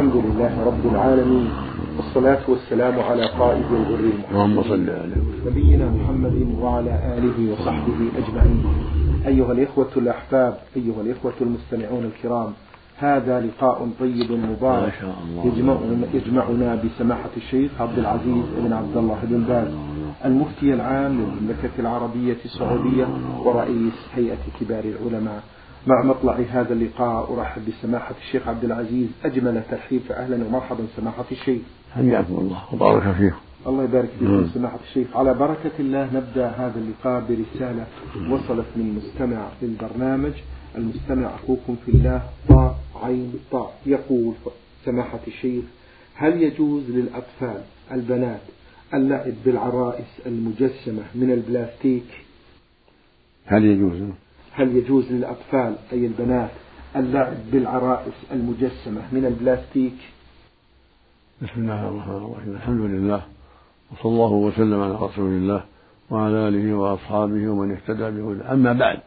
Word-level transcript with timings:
الحمد 0.00 0.24
لله 0.24 0.64
رب 0.66 0.86
العالمين 0.92 1.50
والصلاة 1.96 2.40
والسلام 2.48 3.00
على 3.00 3.26
قائد 3.26 3.64
الغر 3.72 4.12
اللهم 4.30 4.62
صل 4.62 4.90
على 4.90 5.16
نبينا 5.46 5.90
محمد 5.90 6.56
وعلى 6.60 6.90
آله 7.18 7.52
وصحبه 7.52 7.98
أجمعين. 8.20 8.64
أيها 9.26 9.52
الإخوة 9.52 9.88
الأحباب 9.96 10.58
أيها 10.76 11.00
الإخوة 11.00 11.32
المستمعون 11.40 12.04
الكرام 12.04 12.52
هذا 12.96 13.40
لقاء 13.40 13.88
طيب 14.00 14.32
مبارك. 14.32 14.98
يجمعنا, 15.44 16.06
يجمعنا 16.14 16.82
بسماحة 16.84 17.34
الشيخ 17.36 17.70
عبد 17.80 17.98
العزيز 17.98 18.44
بن 18.64 18.72
عبد 18.72 18.96
الله 18.96 19.18
بن 19.22 19.40
باز 19.48 19.68
المفتي 20.24 20.74
العام 20.74 21.12
للمملكة 21.12 21.74
العربية 21.78 22.36
السعودية 22.44 23.06
ورئيس 23.44 23.98
هيئة 24.16 24.44
كبار 24.60 24.84
العلماء. 24.84 25.42
مع 25.86 26.02
مطلع 26.02 26.34
هذا 26.50 26.72
اللقاء 26.72 27.34
أرحب 27.34 27.62
بسماحة 27.68 28.14
الشيخ 28.20 28.48
عبد 28.48 28.64
العزيز. 28.64 29.08
أجمل 29.24 29.62
ترحيب 29.70 30.00
فأهلا 30.08 30.46
ومرحبا 30.46 30.86
سماحة 30.96 31.24
الشيخ. 31.32 31.62
حياكم 31.94 32.34
الله 32.34 32.62
وبارك 32.72 33.14
فيكم. 33.16 33.36
الله 33.66 33.84
يبارك 33.84 34.08
فيكم 34.18 34.48
سماحة 34.54 34.78
الشيخ. 34.88 35.16
على 35.16 35.34
بركة 35.34 35.70
الله 35.78 36.14
نبدأ 36.14 36.48
هذا 36.48 36.74
اللقاء 36.76 37.24
برسالة 37.28 37.86
وصلت 38.30 38.66
من 38.76 39.02
مستمع 39.02 39.48
للبرنامج. 39.62 40.32
المستمع 40.76 41.34
أخوكم 41.34 41.76
في 41.86 41.92
الله 41.92 42.22
طاء 42.48 42.78
عين 43.02 43.34
طاء 43.50 43.74
يقول 43.86 44.34
سماحة 44.84 45.20
الشيخ 45.26 45.64
هل 46.14 46.42
يجوز 46.42 46.90
للأطفال 46.90 47.62
البنات 47.92 48.40
اللعب 48.94 49.32
بالعرائس 49.44 50.20
المجسمة 50.26 51.02
من 51.14 51.30
البلاستيك؟ 51.30 52.06
هل 53.46 53.64
يجوز؟ 53.64 54.02
هل 54.52 54.76
يجوز 54.76 55.12
للأطفال 55.12 55.76
أي 55.92 56.06
البنات 56.06 56.50
اللعب 56.96 57.36
بالعرائس 57.52 58.14
المجسمة 58.32 59.02
من 59.12 59.24
البلاستيك؟ 59.26 59.96
بسم 61.42 61.60
الله 61.60 61.88
الرحمن 61.88 62.16
الرحيم. 62.16 62.52
الحمد 62.54 62.80
لله 62.80 63.22
وصلى 63.92 64.12
الله 64.12 64.32
وسلم 64.32 64.80
على 64.80 64.94
رسول 64.94 65.30
الله 65.30 65.64
وعلى 66.10 66.48
آله 66.48 66.74
وأصحابه 66.74 67.48
ومن 67.48 67.72
اهتدى 67.72 68.10
بهدى 68.10 68.42
أما 68.42 68.72
بعد 68.72 69.00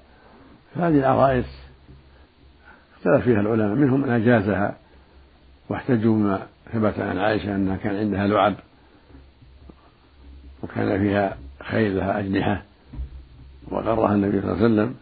فهذه 0.75 0.99
العرائس 0.99 1.45
اختلف 2.97 3.23
فيها 3.23 3.41
العلماء 3.41 3.75
منهم 3.75 4.02
من 4.02 4.09
أجازها 4.09 4.77
واحتجوا 5.69 6.16
بما 6.16 6.47
ثبت 6.73 6.99
عن 6.99 7.17
عائشة 7.17 7.55
أنها 7.55 7.75
كان 7.77 7.95
عندها 7.95 8.27
لعب 8.27 8.55
وكان 10.64 10.99
فيها 10.99 11.38
خيل 11.64 11.97
لها 11.97 12.19
أجنحة 12.19 12.64
وغرها 13.71 14.16
النبي 14.16 14.41
صلى 14.41 14.52
الله 14.52 14.64
عليه 14.64 14.73
وسلم. 14.73 14.95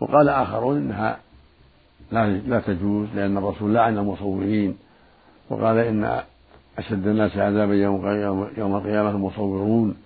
وقال 0.00 0.28
آخرون 0.28 0.76
إنها 0.76 1.18
لا 2.12 2.26
لا 2.26 2.60
تجوز 2.60 3.08
لأن 3.14 3.38
الرسول 3.38 3.74
لعن 3.74 3.98
المصورين 3.98 4.76
وقال 5.50 5.78
إن 5.78 6.22
أشد 6.78 7.06
الناس 7.06 7.36
عذابا 7.36 7.74
يوم 7.74 8.06
يوم 8.56 8.76
القيامة 8.76 9.10
المصورون. 9.10 9.96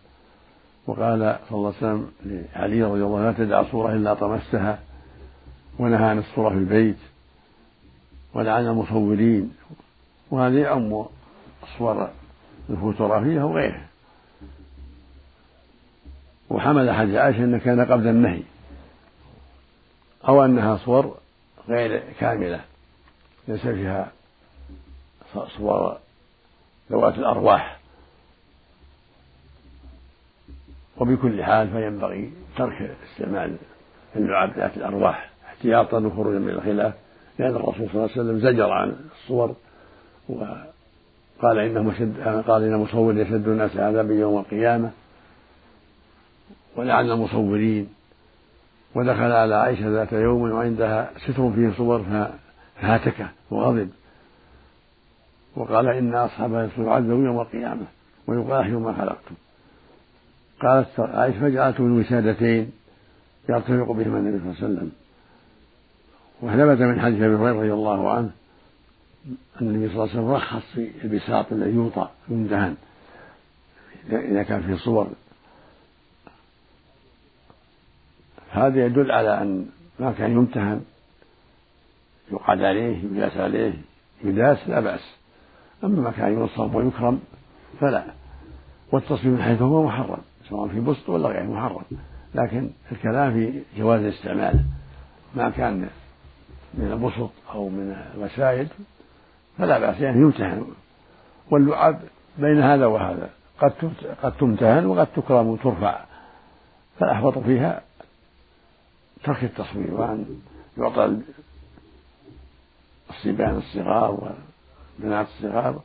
وقال 0.86 1.38
صلى 1.48 1.58
الله 1.58 1.72
عليه 1.74 1.78
وسلم 1.78 2.10
لعلي 2.24 2.82
رضي 2.82 3.04
الله 3.04 3.18
عنه 3.18 3.30
لا 3.30 3.32
تدع 3.44 3.62
صورة 3.70 3.92
إلا 3.92 4.14
طمستها 4.14 4.78
ونهى 5.78 6.04
عن 6.04 6.18
الصورة 6.18 6.48
في 6.48 6.54
البيت. 6.54 6.96
ولعن 8.34 8.66
المصورين. 8.66 9.52
وهذا 10.30 10.58
يعم 10.58 11.04
الصور 11.62 12.08
الفوتوغرافية 12.70 13.42
وغيرها 13.42 13.86
وحمل 16.50 16.90
حديث 16.90 17.14
عائشة 17.14 17.44
أن 17.44 17.58
كان 17.58 17.80
قبل 17.80 18.08
النهي. 18.08 18.42
أو 20.28 20.44
أنها 20.44 20.77
صور 20.77 21.19
غير 21.69 22.03
كاملة 22.20 22.61
ليس 23.48 23.61
فيها 23.61 24.12
صور 25.58 25.98
ذوات 26.91 27.14
الأرواح. 27.14 27.78
وبكل 30.97 31.45
حال 31.45 31.70
فينبغي 31.70 32.33
ترك 32.57 32.96
استعمال 33.11 33.57
اللعب 34.17 34.58
ذات 34.58 34.77
الأرواح 34.77 35.30
احتياطا 35.46 35.98
وخروجا 35.98 36.39
من 36.39 36.48
الخلاف 36.48 36.95
لأن 37.39 37.57
الرسول 37.57 37.74
صلى 37.74 37.95
الله 37.95 38.02
عليه 38.02 38.13
وسلم 38.13 38.39
زجر 38.39 38.70
عن 38.70 38.96
الصور 39.13 39.55
وقال 40.29 41.58
إنه 41.58 41.95
شد 41.98 42.20
قال 42.46 42.63
إن 42.63 42.77
مصور 42.77 43.18
يشد 43.18 43.48
الناس 43.48 43.77
عذابا 43.77 44.14
يوم 44.14 44.39
القيامة. 44.39 44.90
ولعن 46.77 47.11
المصورين 47.11 47.95
ودخل 48.94 49.32
على 49.32 49.55
عائشة 49.55 49.88
ذات 49.88 50.12
يوم 50.12 50.42
وعندها 50.50 51.10
ستر 51.16 51.52
فيه 51.52 51.72
صور 51.77 52.05
فهاتكه 52.80 53.28
وغضب. 53.50 53.90
وقال 55.56 55.88
إن 55.88 56.14
أصحابها 56.14 56.68
يعذبون 56.78 57.27
يوم 57.27 57.40
القيامة 57.40 57.86
ويقال 58.27 58.70
يوم 58.70 58.83
ما 58.83 58.92
خلقتم. 58.92 59.34
قالت 60.62 61.00
عائشة 61.00 61.40
فجعلت 61.40 61.80
من 61.80 62.00
وسادتين 62.00 62.72
يرتفق 63.48 63.92
بهما 63.92 64.18
النبي 64.18 64.38
صلى 64.38 64.50
الله 64.50 64.56
عليه 64.62 64.74
وسلم. 64.74 64.92
وثبت 66.42 66.80
من 66.80 67.00
حديث 67.00 67.22
أبي 67.22 67.34
هريرة 67.34 67.52
رضي 67.52 67.72
الله 67.72 68.12
عنه 68.12 68.30
أن 69.60 69.66
النبي 69.66 69.88
صلى 69.88 69.94
الله 69.94 70.10
عليه 70.10 70.20
وسلم 70.20 70.30
رخص 70.30 70.62
في 70.74 71.04
البساط 71.04 71.52
الذي 71.52 71.70
يوطى 71.70 72.08
يمتهن 72.28 72.77
إذا 74.10 74.42
كان 74.42 74.62
فيه 74.62 74.74
صور 74.74 75.08
هذا 78.54 78.86
يدل 78.86 79.12
على 79.12 79.42
أن 79.42 79.66
ما 79.98 80.12
كان 80.12 80.32
يمتهن 80.32 80.84
يقعد 82.32 82.62
عليه 82.62 83.04
يجاس 83.04 83.36
عليه 83.36 83.72
يداس 84.24 84.68
لا 84.68 84.80
بأس. 84.80 85.16
أما 85.84 86.00
ما 86.00 86.10
كان 86.10 86.32
ينصب 86.32 86.74
ويكرم 86.74 87.20
فلا. 87.80 88.04
والتصوير 88.92 89.32
من 89.32 89.42
حيث 89.42 89.62
هو 89.62 89.84
محرم 89.86 90.18
سواء 90.48 90.68
في 90.68 90.80
بسط 90.80 91.08
ولا 91.08 91.28
غير 91.28 91.42
محرم. 91.42 91.82
لكن 92.34 92.70
الكلام 92.92 93.32
في 93.32 93.62
جواز 93.78 94.00
الاستعمال 94.00 94.64
ما 95.34 95.50
كان 95.50 95.88
من 96.74 96.92
البسط 96.92 97.30
أو 97.54 97.68
من 97.68 97.96
الوسائد 98.14 98.68
فلا 99.58 99.78
بأس 99.78 100.00
يعني 100.00 100.20
يمتهن. 100.20 100.66
واللعب 101.50 102.00
بين 102.38 102.62
هذا 102.62 102.86
وهذا 102.86 103.30
قد 103.60 103.72
قد 104.22 104.32
تمتهن 104.32 104.86
وقد 104.86 105.06
تكرم 105.06 105.46
وترفع 105.46 106.00
فالأحوط 106.98 107.38
فيها 107.38 107.82
ترك 109.24 109.45
التصوير 109.45 109.95
وأن 109.95 110.40
يعطى 110.79 111.17
الصبيان 113.11 113.57
الصغار 113.57 114.35
والبنات 115.01 115.27
الصغار 115.27 115.80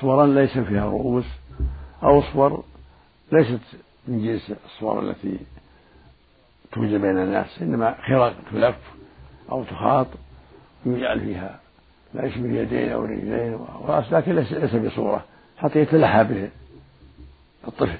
صورا 0.00 0.26
ليس 0.26 0.58
فيها 0.58 0.84
رؤوس 0.84 1.24
أو 2.02 2.22
صور 2.22 2.64
ليست 3.32 3.60
من 4.08 4.22
جنس 4.22 4.52
الصور 4.64 5.10
التي 5.10 5.38
توجد 6.72 7.00
بين 7.00 7.18
الناس 7.18 7.62
إنما 7.62 7.94
خرق 8.06 8.36
تلف 8.52 8.76
أو 9.50 9.64
تخاط 9.64 10.06
يجعل 10.86 11.20
فيها 11.20 11.60
ما 12.14 12.22
يشبه 12.22 12.44
اليدين 12.44 12.92
أو 12.92 13.04
الرجلين 13.04 13.54
والرأس 13.54 14.12
لكن 14.12 14.34
ليس 14.34 14.74
بصورة 14.74 15.24
حتى 15.58 15.78
يتلحى 15.78 16.24
به 16.24 16.50
الطفل. 17.68 17.98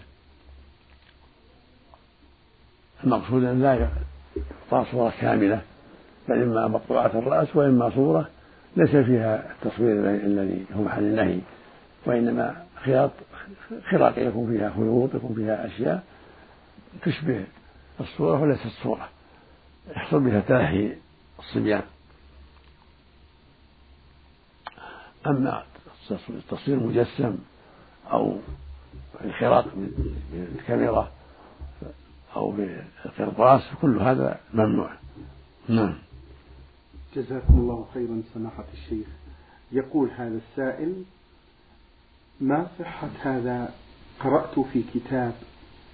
المقصود 3.05 3.45
أن 3.45 3.63
لا 3.63 3.89
صورة 4.71 5.13
كاملة 5.21 5.61
بل 6.29 6.43
إما 6.43 6.69
مقطوعة 6.69 7.07
الرأس 7.07 7.57
وإما 7.57 7.91
صورة 7.91 8.29
ليس 8.77 8.91
فيها 8.91 9.53
التصوير 9.53 9.93
الذي 10.11 10.65
هو 10.75 10.83
محل 10.83 11.03
النهي 11.03 11.39
وإنما 12.07 12.65
خياط 12.85 13.11
خراق 13.91 14.19
يكون 14.19 14.57
فيها 14.57 14.71
خيوط 14.71 15.15
يكون 15.15 15.35
فيها 15.35 15.67
أشياء 15.67 16.05
تشبه 17.03 17.45
الصورة 18.01 18.41
وليست 18.41 18.67
صورة 18.83 19.09
يحصل 19.91 20.21
بها 20.21 20.41
تلهي 20.41 20.93
الصبيان. 21.39 21.83
أما 25.27 25.63
التصوير 26.29 26.81
مجسم 26.81 27.39
أو 28.13 28.37
الخراق 29.25 29.67
بالكاميرا 30.33 31.11
أو 32.39 32.51
بالقرطاس 32.51 33.63
كل 33.83 33.99
هذا 33.99 34.41
ممنوع. 34.55 34.91
نعم. 35.69 35.95
جزاكم 37.17 37.59
الله 37.59 37.87
خيرا 37.95 38.23
سماحة 38.35 38.65
الشيخ. 38.75 39.07
يقول 39.73 40.11
هذا 40.17 40.41
السائل 40.51 41.03
ما 42.41 42.67
صحة 42.79 43.11
هذا؟ 43.23 43.75
قرأت 44.21 44.61
في 44.73 44.83
كتاب 44.95 45.33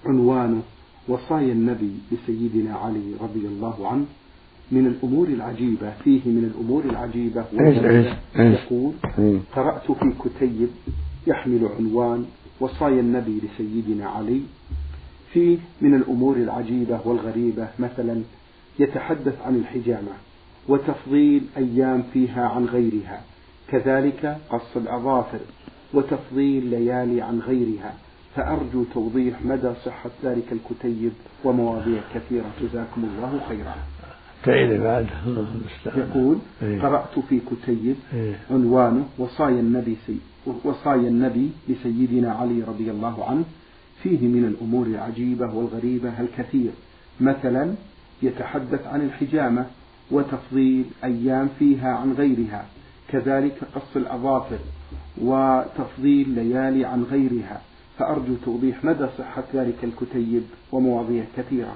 عنوانه 0.05 0.61
وصايا 1.07 1.53
النبي 1.53 1.93
لسيدنا 2.11 2.75
علي 2.75 3.13
رضي 3.21 3.47
الله 3.47 3.87
عنه 3.87 4.05
من 4.71 4.87
الأمور 4.87 5.27
العجيبة 5.27 5.93
فيه 6.03 6.21
من 6.25 6.43
الأمور 6.43 6.83
العجيبة 6.83 7.45
يقول 8.35 8.93
قرأت 9.55 9.91
في 9.91 10.13
كتيب 10.25 10.69
يحمل 11.27 11.69
عنوان 11.79 12.25
وصايا 12.59 12.99
النبي 12.99 13.41
لسيدنا 13.43 14.09
علي 14.09 14.41
فيه 15.35 15.57
من 15.81 15.93
الأمور 15.93 16.35
العجيبة 16.35 16.99
والغريبة 17.05 17.67
مثلا 17.79 18.21
يتحدث 18.79 19.41
عن 19.45 19.55
الحجامة 19.55 20.11
وتفضيل 20.67 21.43
أيام 21.57 22.03
فيها 22.13 22.47
عن 22.47 22.65
غيرها 22.65 23.21
كذلك 23.67 24.37
قص 24.49 24.75
الأظافر 24.75 25.39
وتفضيل 25.93 26.65
ليالي 26.69 27.21
عن 27.21 27.39
غيرها 27.39 27.93
فأرجو 28.35 28.83
توضيح 28.93 29.45
مدى 29.45 29.71
صحة 29.85 30.09
ذلك 30.23 30.45
الكتيب 30.51 31.11
ومواضيع 31.43 32.01
كثيرة 32.15 32.51
جزاكم 32.61 33.03
الله 33.03 33.41
خيرا 33.49 33.75
تعيد 34.43 34.81
بعد 34.81 35.07
يقول 35.97 36.37
إيه. 36.63 36.81
قرأت 36.81 37.19
في 37.29 37.39
كتيب 37.39 37.95
إيه. 38.13 38.33
عنوانه 38.51 39.05
وصايا 39.17 39.59
النبي 39.59 39.97
سي 40.07 40.17
وصايا 40.63 41.07
النبي 41.07 41.49
لسيدنا 41.69 42.33
علي 42.33 42.63
رضي 42.67 42.91
الله 42.91 43.25
عنه 43.29 43.43
فيه 44.05 44.27
من 44.27 44.45
الأمور 44.45 44.85
العجيبة 44.85 45.53
والغريبة 45.53 46.21
الكثير. 46.21 46.71
مثلا 47.19 47.75
يتحدث 48.21 48.87
عن 48.87 49.01
الحجامة 49.01 49.65
وتفضيل 50.11 50.85
أيام 51.03 51.49
فيها 51.59 51.93
عن 51.93 52.13
غيرها 52.13 52.65
كذلك 53.07 53.57
قص 53.75 53.95
الأظافر 53.95 54.59
وتفضيل 55.17 56.29
ليالي 56.29 56.85
عن 56.85 57.03
غيرها. 57.03 57.61
فأرجو 57.97 58.35
توضيح 58.45 58.85
مدى 58.85 59.07
صحة 59.17 59.43
ذلك 59.53 59.83
الكتيب 59.83 60.43
ومواضيع 60.71 61.23
كثيرة. 61.37 61.75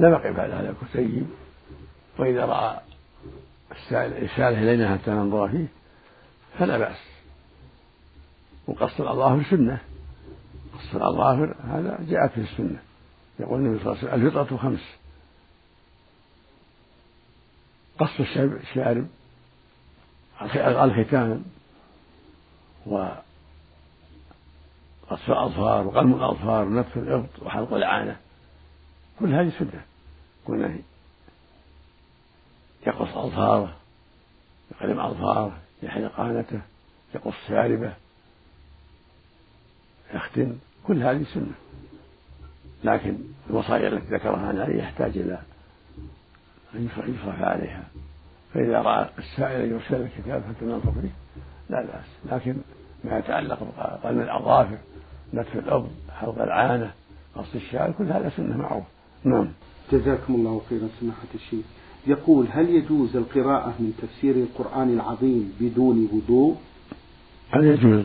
لا 0.00 0.10
بقي 0.10 0.32
بعد 0.32 0.50
هذا 0.50 0.70
الكتيب. 0.70 1.26
وإذا 2.18 2.44
رأى 2.44 2.80
السائل 4.22 4.58
إلينا 4.58 4.98
حتى 4.98 5.10
ننظر 5.10 5.48
فيه 5.48 5.66
فلا 6.58 6.78
بأس. 6.78 6.98
وقص 8.68 9.00
الأظافر 9.00 9.56
سنة. 9.56 9.80
قص 10.80 10.94
الأظافر 10.94 11.54
هذا 11.64 11.98
جاءت 12.08 12.30
في 12.32 12.40
السنة. 12.40 12.82
يقول 13.40 13.60
النبي 13.60 13.84
صلى 13.84 13.92
الله 13.92 13.98
عليه 13.98 14.12
وسلم 14.12 14.26
الفطرة 14.26 14.56
خمس. 14.56 14.80
قص 17.98 18.20
الشارب 18.20 19.08
الختان 20.66 21.44
وقص 22.86 23.20
الأظفار 25.28 25.86
وقلم 25.86 26.14
الأظفار 26.14 26.66
ونتف 26.66 26.96
الإبط 26.96 27.42
وحلق 27.42 27.72
العانة. 27.72 28.16
كل 29.20 29.34
هذه 29.34 29.52
سنة. 29.58 29.84
كونه 30.46 30.78
يقص 32.86 33.16
أظفاره 33.16 33.76
يقلم 34.70 35.00
أظفاره 35.00 35.58
يحلق 35.82 36.20
عانته 36.20 36.60
يقص 37.14 37.34
شاربه 37.48 37.92
يختن. 40.14 40.58
كل 40.86 41.02
هذه 41.02 41.24
سنة. 41.34 41.52
لكن 42.84 43.18
الوصايا 43.50 43.88
التي 43.88 44.14
ذكرها 44.14 44.46
عن 44.46 44.78
يحتاج 44.78 45.18
إلى 45.18 45.38
أن 46.74 46.86
يصرف 46.86 47.42
عليها. 47.42 47.84
فإذا 48.54 48.82
رأى 48.82 49.08
السائل 49.18 49.72
يرسل 49.72 50.02
الكتاب 50.02 50.42
فتنظر 50.42 50.92
فيه 51.02 51.10
لا 51.70 51.82
بأس. 51.82 52.32
لكن 52.32 52.56
ما 53.04 53.18
يتعلق 53.18 53.58
بقلم 53.78 54.20
الأظافر 54.20 54.78
نتف 55.34 55.56
الأرض 55.56 55.90
حلق 56.20 56.42
العانة 56.42 56.92
قص 57.34 57.54
الشعر 57.54 57.92
كل 57.98 58.04
هذا 58.04 58.32
سنة 58.36 58.56
معروف 58.56 58.84
نعم. 59.24 59.48
جزاكم 59.92 60.34
الله 60.34 60.62
خيرا 60.68 60.88
سماحة 61.00 61.28
الشيخ. 61.34 61.64
يقول 62.06 62.46
هل 62.50 62.68
يجوز 62.68 63.16
القراءة 63.16 63.74
من 63.78 63.92
تفسير 64.02 64.34
القرآن 64.34 64.94
العظيم 64.94 65.52
بدون 65.60 66.08
وضوء؟ 66.12 66.56
هل 67.50 67.64
يجوز؟ 67.64 68.04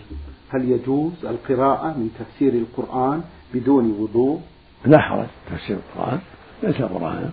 هل 0.50 0.72
يجوز 0.72 1.26
القراءة 1.26 1.88
من 1.88 2.10
تفسير 2.20 2.54
القرآن 2.54 3.24
بدون 3.54 3.92
وضوء؟ 3.92 4.42
لا 4.86 5.00
حرج. 5.00 5.28
تفسير 5.52 5.78
القرآن 5.78 6.20
ليس 6.64 6.82
قرآنا 6.82 7.32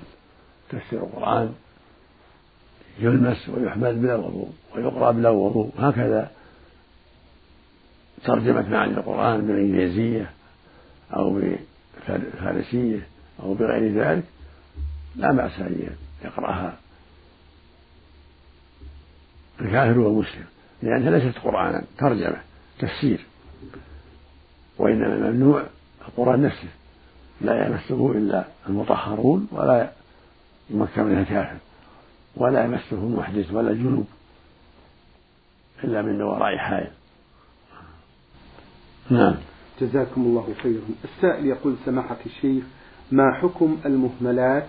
تفسير 0.71 1.03
القرآن 1.03 1.53
يلمس 2.99 3.49
ويحمل 3.49 3.95
بلا 3.95 4.17
وضوء 4.17 4.51
ويقرأ 4.77 5.11
بلا 5.11 5.31
وضوء 5.31 5.71
هكذا 5.79 6.31
ترجمة 8.25 8.69
معاني 8.69 8.93
القرآن 8.93 9.47
بالإنجليزية 9.47 10.31
أو 11.17 11.41
بالفارسية 12.09 13.07
أو 13.43 13.55
بغير 13.55 13.93
ذلك 14.03 14.25
لا 15.17 15.33
بأس 15.33 15.61
أن 15.61 15.89
يقرأها. 16.25 16.79
الكافر 19.61 19.99
والمسلم 19.99 20.52
لأنها 20.83 21.11
ليست 21.11 21.39
قرآنا 21.39 21.85
ترجمة 21.99 22.41
تفسير. 22.79 23.27
وإنما 24.79 25.31
ممنوع 25.31 25.67
القرآن 26.09 26.43
نفسه. 26.43 26.69
لا 27.41 27.67
يمسه 27.67 28.13
إلا 28.13 28.45
المطهرون 28.69 29.49
ولا 29.53 29.93
يمكن 30.71 31.03
منها 31.03 31.23
كافر 31.23 31.57
ولا 32.37 32.65
يمسه 32.65 33.09
محدث 33.09 33.53
ولا 33.53 33.73
جنوب 33.73 34.07
إلا 35.85 36.03
من 36.03 36.23
وراء 36.23 36.57
حائل. 36.57 36.91
نعم. 39.11 39.35
جزاكم 39.81 40.21
الله 40.21 40.55
خيرا. 40.63 40.83
السائل 41.05 41.47
يقول 41.47 41.77
سماحة 41.85 42.17
الشيخ 42.27 42.65
ما 43.13 43.35
حكم 43.35 43.79
المهملات 43.87 44.67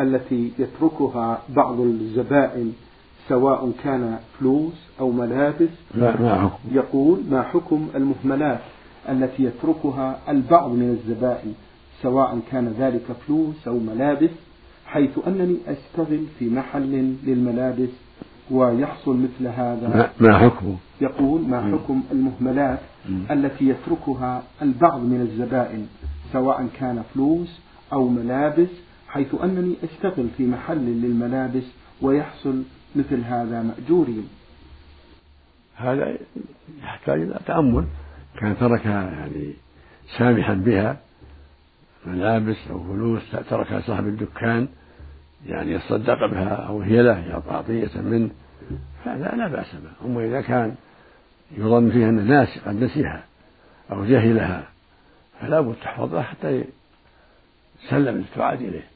التي 0.00 0.52
يتركها 0.58 1.42
بعض 1.48 1.80
الزبائن 1.80 2.72
سواء 3.28 3.72
كان 3.84 4.18
فلوس 4.38 4.72
أو 5.00 5.10
ملابس 5.10 5.68
لا 5.94 6.20
ما 6.20 6.50
يقول 6.72 7.20
ما 7.30 7.42
حكم 7.42 7.88
المهملات 7.94 8.60
التي 9.08 9.42
يتركها 9.42 10.18
البعض 10.28 10.70
من 10.70 10.90
الزبائن 10.90 11.54
سواء 12.02 12.40
كان 12.52 12.74
ذلك 12.78 13.02
فلوس 13.26 13.68
أو 13.68 13.78
ملابس 13.78 14.30
حيث 14.86 15.10
أنني 15.26 15.56
أشتغل 15.68 16.24
في 16.38 16.50
محل 16.50 17.14
للملابس 17.26 17.88
ويحصل 18.50 19.16
مثل 19.16 19.46
هذا. 19.48 20.10
ما 20.20 20.38
حكمه 20.38 20.76
يقول 21.00 21.40
ما 21.48 21.60
حكم 21.72 22.02
المهملات 22.12 22.78
التي 23.30 23.68
يتركها 23.68 24.42
البعض 24.62 25.00
من 25.00 25.20
الزبائن 25.20 25.86
سواء 26.32 26.66
كان 26.80 27.02
فلوس 27.14 27.60
أو 27.92 28.08
ملابس 28.08 28.68
حيث 29.08 29.34
أنني 29.44 29.74
أشتغل 29.84 30.26
في 30.36 30.46
محل 30.46 30.78
للملابس 30.84 31.62
ويحصل 32.02 32.62
مثل 32.96 33.20
هذا 33.24 33.62
مأجورين 33.62 34.28
هذا 35.76 36.16
يحتاج 36.82 37.20
إلى 37.20 37.40
تأمل. 37.46 37.84
كان 38.40 38.58
تركها 38.58 39.10
يعني 39.10 39.54
سامحا 40.18 40.54
بها 40.54 40.96
ملابس 42.06 42.56
أو 42.70 42.84
فلوس 42.84 43.22
تركها 43.50 43.80
صاحب 43.80 44.06
الدكان 44.06 44.68
يعني 45.46 45.72
يصدق 45.72 46.26
بها 46.26 46.54
أو 46.54 46.80
هي 46.80 47.02
له 47.02 47.18
يعطى 47.18 47.50
عطية 47.50 48.00
منه. 48.00 48.30
فهذا 49.04 49.36
لا 49.36 49.48
بأس 49.48 49.74
به. 49.74 50.06
أما 50.06 50.24
إذا 50.24 50.40
كان 50.40 50.74
يظن 51.56 51.90
فيها 51.90 52.08
أن 52.08 52.26
ناس 52.26 52.58
قد 52.66 52.74
نسيها 52.74 53.24
أو 53.92 54.04
جهلها 54.04 54.68
فلا 55.40 55.60
بد 55.60 55.74
تحفظها 55.74 56.22
حتى 56.22 56.64
يسلم 57.84 58.24
تعاد 58.34 58.62
إليه. 58.62 58.93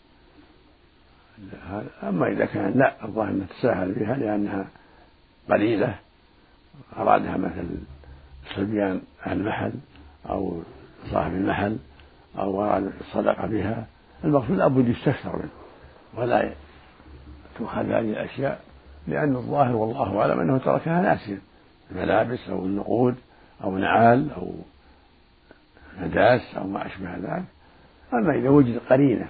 أما 2.03 2.29
إذا 2.29 2.45
كان 2.45 2.73
لا 2.79 3.05
الظاهر 3.05 3.29
أنها 3.29 3.47
تساهل 3.47 3.93
بها 3.93 4.15
لأنها 4.15 4.67
قليلة 5.51 5.95
أرادها 6.97 7.37
مثل 7.37 7.67
صبيان 8.57 9.01
المحل 9.27 9.73
أو 10.29 10.63
صاحب 11.11 11.33
المحل 11.33 11.79
أو 12.39 12.65
أراد 12.65 12.93
الصدقة 13.01 13.47
بها 13.47 13.87
المقصود 14.25 14.57
لابد 14.57 14.89
يستكثر 14.89 15.37
منه 15.37 15.51
ولا 16.17 16.53
تؤخذ 17.59 17.87
هذه 17.87 18.01
الأشياء 18.01 18.61
لأن 19.07 19.37
الظاهر 19.37 19.77
والله 19.77 20.21
أعلم 20.21 20.41
أنه 20.41 20.59
تركها 20.59 21.03
ناسيا 21.03 21.39
الملابس 21.91 22.49
أو 22.49 22.65
النقود 22.67 23.15
أو 23.65 23.79
نعال 23.79 24.31
أو 24.33 24.53
نداس 26.01 26.55
أو 26.57 26.67
ما 26.67 26.87
أشبه 26.87 27.17
ذلك. 27.17 27.45
أما 28.13 28.35
إذا 28.35 28.49
وجد 28.49 28.81
قرينة 28.91 29.29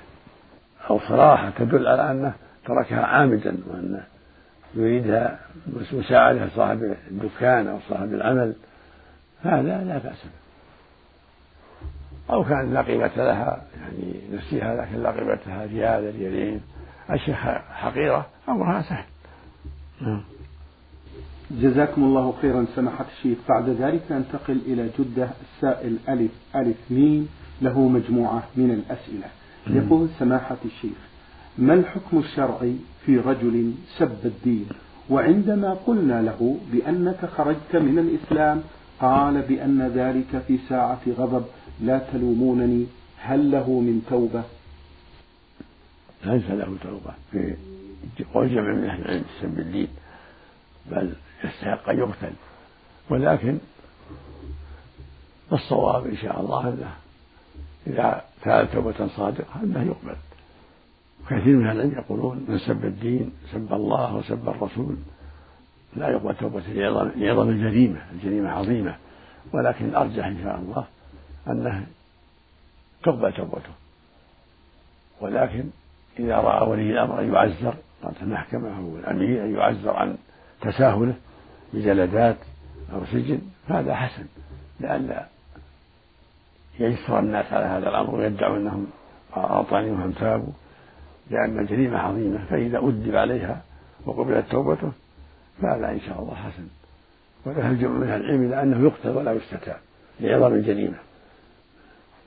أو 0.91 1.01
صراحة 1.09 1.51
تدل 1.51 1.87
على 1.87 2.11
أنه 2.11 2.35
تركها 2.67 3.05
عامدا 3.05 3.57
وأنه 3.67 4.05
يريدها 4.75 5.39
مساعدة 5.93 6.49
صاحب 6.57 6.97
الدكان 7.11 7.67
أو 7.67 7.79
صاحب 7.89 8.15
العمل 8.15 8.55
هذا 9.43 9.85
لا 9.85 9.99
بأس 9.99 10.25
به. 10.25 10.39
أو 12.35 12.45
كان 12.45 12.75
لا 12.75 12.83
قيمة 12.83 13.11
لها 13.17 13.63
يعني 13.81 14.21
نفسها 14.33 14.75
لكن 14.75 15.03
لا 15.03 15.11
قيمة 15.11 15.39
لها 15.47 15.67
ريال 15.67 16.15
ريالين 16.15 16.61
أشياء 17.11 17.65
حقيرة 17.73 18.27
أمرها 18.49 18.83
سهل. 18.83 19.05
نعم. 20.01 20.23
جزاكم 21.51 22.05
الله 22.05 22.35
خيرا. 22.43 22.67
سماحة 22.77 23.05
الشيخ 23.17 23.39
بعد 23.49 23.69
ذلك 23.69 24.03
ننتقل 24.11 24.61
إلى 24.67 24.91
جدة 24.99 25.29
السائل 25.43 25.99
ألف 26.09 26.31
ألف 26.57 26.77
ميم 26.91 27.29
له 27.63 27.89
مجموعة 27.89 28.43
من 28.57 28.71
الأسئلة. 28.71 29.27
يقول 29.71 30.09
سماحة 30.19 30.57
الشيخ 30.65 30.99
ما 31.59 31.75
الحكم 31.75 32.19
الشرعي 32.19 32.77
في 33.07 33.19
رجل 33.19 33.75
سب 33.99 34.27
الدين؟ 34.27 34.67
وعندما 35.11 35.75
قلنا 35.75 36.23
له 36.23 36.59
بأنك 36.73 37.27
خرجت 37.27 37.77
من 37.77 37.99
الإسلام 37.99 38.63
قال 39.01 39.43
بأن 39.43 39.83
ذلك 39.89 40.43
في 40.47 40.59
ساعة 40.69 41.01
غضب 41.09 41.45
لا 41.81 41.99
تلومونني 42.13 42.87
هل 43.19 43.51
له 43.51 43.81
من 43.81 44.03
توبة؟ 44.11 44.43
ليس 46.25 46.51
له 46.51 46.77
توبة. 46.83 47.15
في 48.17 48.25
قول 48.35 48.49
جمع 48.49 48.75
من 48.75 48.85
أهل 48.85 49.03
العلم 49.03 49.25
سب 49.43 49.59
الدين 49.59 49.89
بل 50.91 51.13
يستحق 51.45 51.89
أن 51.89 51.99
يقتل. 51.99 52.33
ولكن 53.11 53.59
الصواب 55.53 56.07
إن 56.07 56.17
شاء 56.17 56.41
الله 56.41 56.69
أنه 56.69 56.95
إذا 57.87 58.25
فعل 58.41 58.69
توبة 58.69 59.07
صادقة؟ 59.07 59.63
أنه 59.63 59.83
يقبل. 59.83 60.17
كثير 61.29 61.57
من 61.57 61.71
العلم 61.71 61.93
يقولون 61.93 62.45
من 62.49 62.59
سب 62.59 62.85
الدين 62.85 63.33
سب 63.53 63.73
الله 63.73 64.17
وسب 64.17 64.49
الرسول 64.49 64.97
لا 65.97 66.09
يقبل 66.09 66.35
توبة 66.35 66.63
لعظم 67.17 67.49
الجريمة 67.49 68.01
الجريمة 68.13 68.51
عظيمة. 68.51 68.97
ولكن 69.53 69.85
الأرجح 69.85 70.27
إن 70.27 70.39
شاء 70.43 70.57
الله 70.57 70.85
أنه 71.49 71.87
تقبل 73.03 73.33
توبته. 73.33 73.73
ولكن 75.21 75.65
إذا 76.19 76.37
رأى 76.37 76.69
ولي 76.69 76.91
الأمر 76.93 77.21
أن 77.21 77.35
يعزر 77.35 77.75
قالت 78.03 78.23
المحكمة 78.23 78.79
أو 78.79 78.97
الأمير 78.97 79.45
أن 79.45 79.55
يعزر 79.55 79.91
عن 79.91 80.17
تساهله 80.61 81.15
بجلدات 81.73 82.37
أو 82.93 83.05
سجن 83.05 83.41
فهذا 83.69 83.95
حسن 83.95 84.27
لئلا 84.81 85.27
يجسر 86.81 87.19
الناس 87.19 87.53
على 87.53 87.65
هذا 87.65 87.89
الأمر 87.89 88.15
ويدعوا 88.15 88.57
أنهم 88.57 88.87
أعطاني 89.37 90.13
تابوا 90.13 90.53
لأن 91.31 91.59
الجريمة 91.59 91.99
عظيمة 91.99 92.39
فإذا 92.51 92.79
أدب 92.79 93.17
عليها 93.17 93.63
وقبلت 94.07 94.51
توبته 94.51 94.93
فهذا 95.63 95.91
إن 95.91 96.01
شاء 96.01 96.23
الله 96.23 96.35
حسن. 96.35 96.67
وذهب 97.47 97.79
جمع 97.79 97.91
من 97.91 98.03
العلم 98.03 98.47
إلى 98.47 98.63
أنه 98.63 98.85
يقتل 98.85 99.09
ولا 99.09 99.33
يستتاب 99.33 99.77
لعظم 100.21 100.55
الجريمة. 100.55 100.97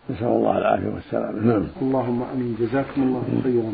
نسأل 0.10 0.28
الله 0.28 0.58
العافية 0.58 0.88
والسلامة 0.88 1.40
نعم. 1.40 1.68
اللهم 1.82 2.24
أمين. 2.24 2.58
جزاكم 2.60 3.04
الله 3.04 3.24
خيرا. 3.44 3.74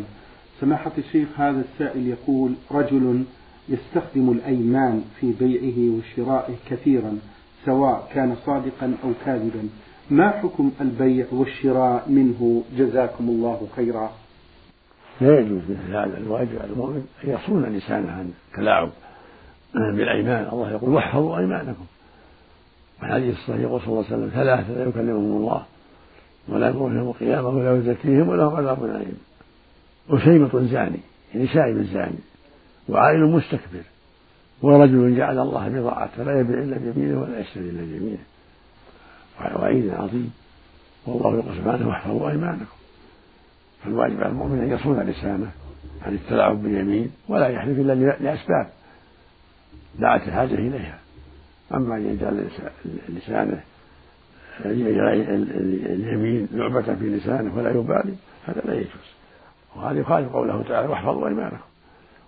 سماحة 0.62 0.92
الشيخ 0.98 1.28
هذا 1.40 1.60
السائل 1.60 2.08
يقول 2.08 2.54
رجل 2.72 3.24
يستخدم 3.70 4.32
الأيمان 4.32 5.04
في 5.20 5.34
بيعه 5.40 5.98
وشرائه 5.98 6.56
كثيرا 6.70 7.20
سواء 7.66 8.10
كان 8.14 8.36
صادقا 8.46 8.94
أو 9.04 9.12
كاذبا. 9.26 9.70
ما 10.10 10.30
حكم 10.30 10.72
البيع 10.82 11.26
والشراء 11.32 12.10
منه؟ 12.10 12.64
جزاكم 12.78 13.30
الله 13.30 13.68
خيرا. 13.76 14.12
لا 15.22 15.40
يجوز 15.40 15.62
مثل 15.70 15.96
هذا. 15.96 16.18
الواجب 16.18 16.60
على 16.62 16.72
المؤمن 16.72 17.08
أن 17.24 17.30
يصون 17.30 17.66
لسانه 17.66 18.12
عن 18.12 18.32
التلاعب 18.52 18.90
بالأيمان. 19.74 20.50
الله 20.52 20.72
يقول 20.72 20.90
واحفظوا 20.90 21.38
أيمانكم. 21.38 21.86
والحديث 23.02 23.36
الصحيح 23.38 23.62
يقول 23.62 23.82
صلى 23.82 23.90
الله 23.90 24.06
عليه 24.06 24.16
وسلم 24.16 24.30
ثلاثة 24.30 24.74
لا 24.74 24.90
يكلمهم 24.90 25.38
الله 25.38 25.64
ولا 26.48 26.70
يقوم 26.70 26.98
يوم 26.98 27.08
القيامة 27.10 27.50
ولا 27.50 27.78
يزكيهم 27.78 28.30
ولهم 28.30 28.56
عذاب 28.56 28.86
أليم. 28.86 29.18
وشيمة 30.10 30.68
زاني 30.72 31.00
يعني 31.34 31.48
شايب 31.48 31.82
زاني 31.94 32.20
وعائل 32.90 33.26
مستكبر 33.26 33.84
ورجل 34.62 35.18
جعل 35.18 35.40
الله 35.40 35.70
بضاعته 35.70 36.24
لا 36.24 36.40
يبيع 36.40 36.60
إلا 36.60 36.78
بيمينه 36.78 37.22
ولا 37.22 37.40
يشتري 37.40 37.70
إلا 37.70 37.82
بيمينه. 37.82 38.24
وعيد 39.42 39.90
عظيم. 39.90 40.34
والله 41.06 41.40
يقول 41.40 41.56
سبحانه 41.56 41.88
واحفظوا 41.88 42.30
أيمانكم 42.30 42.66
فالواجب 43.84 44.20
على 44.20 44.30
المؤمن 44.30 44.60
أن 44.60 44.72
يصون 44.72 45.00
لسانه 45.00 45.52
عن 46.06 46.14
التلاعب 46.14 46.64
باليمين 46.64 47.12
ولا 47.28 47.48
يحلف 47.48 47.80
إلا 47.80 47.94
لأسباب 47.94 48.70
دعت 50.00 50.28
الحاجة 50.28 50.54
إليها. 50.54 51.00
أما 51.74 51.96
أن 51.96 52.06
يجعل 52.06 52.48
لسانه 53.10 53.64
اليمين 54.66 56.48
لعبة 56.52 56.96
في 56.96 57.10
لسانه 57.10 57.58
ولا 57.58 57.70
يبالي 57.70 58.16
هذا 58.46 58.62
لا 58.66 58.74
يجوز. 58.74 59.08
وهذا 59.76 60.00
يخالف 60.00 60.34
قوله 60.34 60.64
تعالى 60.64 60.88
واحفظوا 60.88 61.28
أيمانكم. 61.28 61.58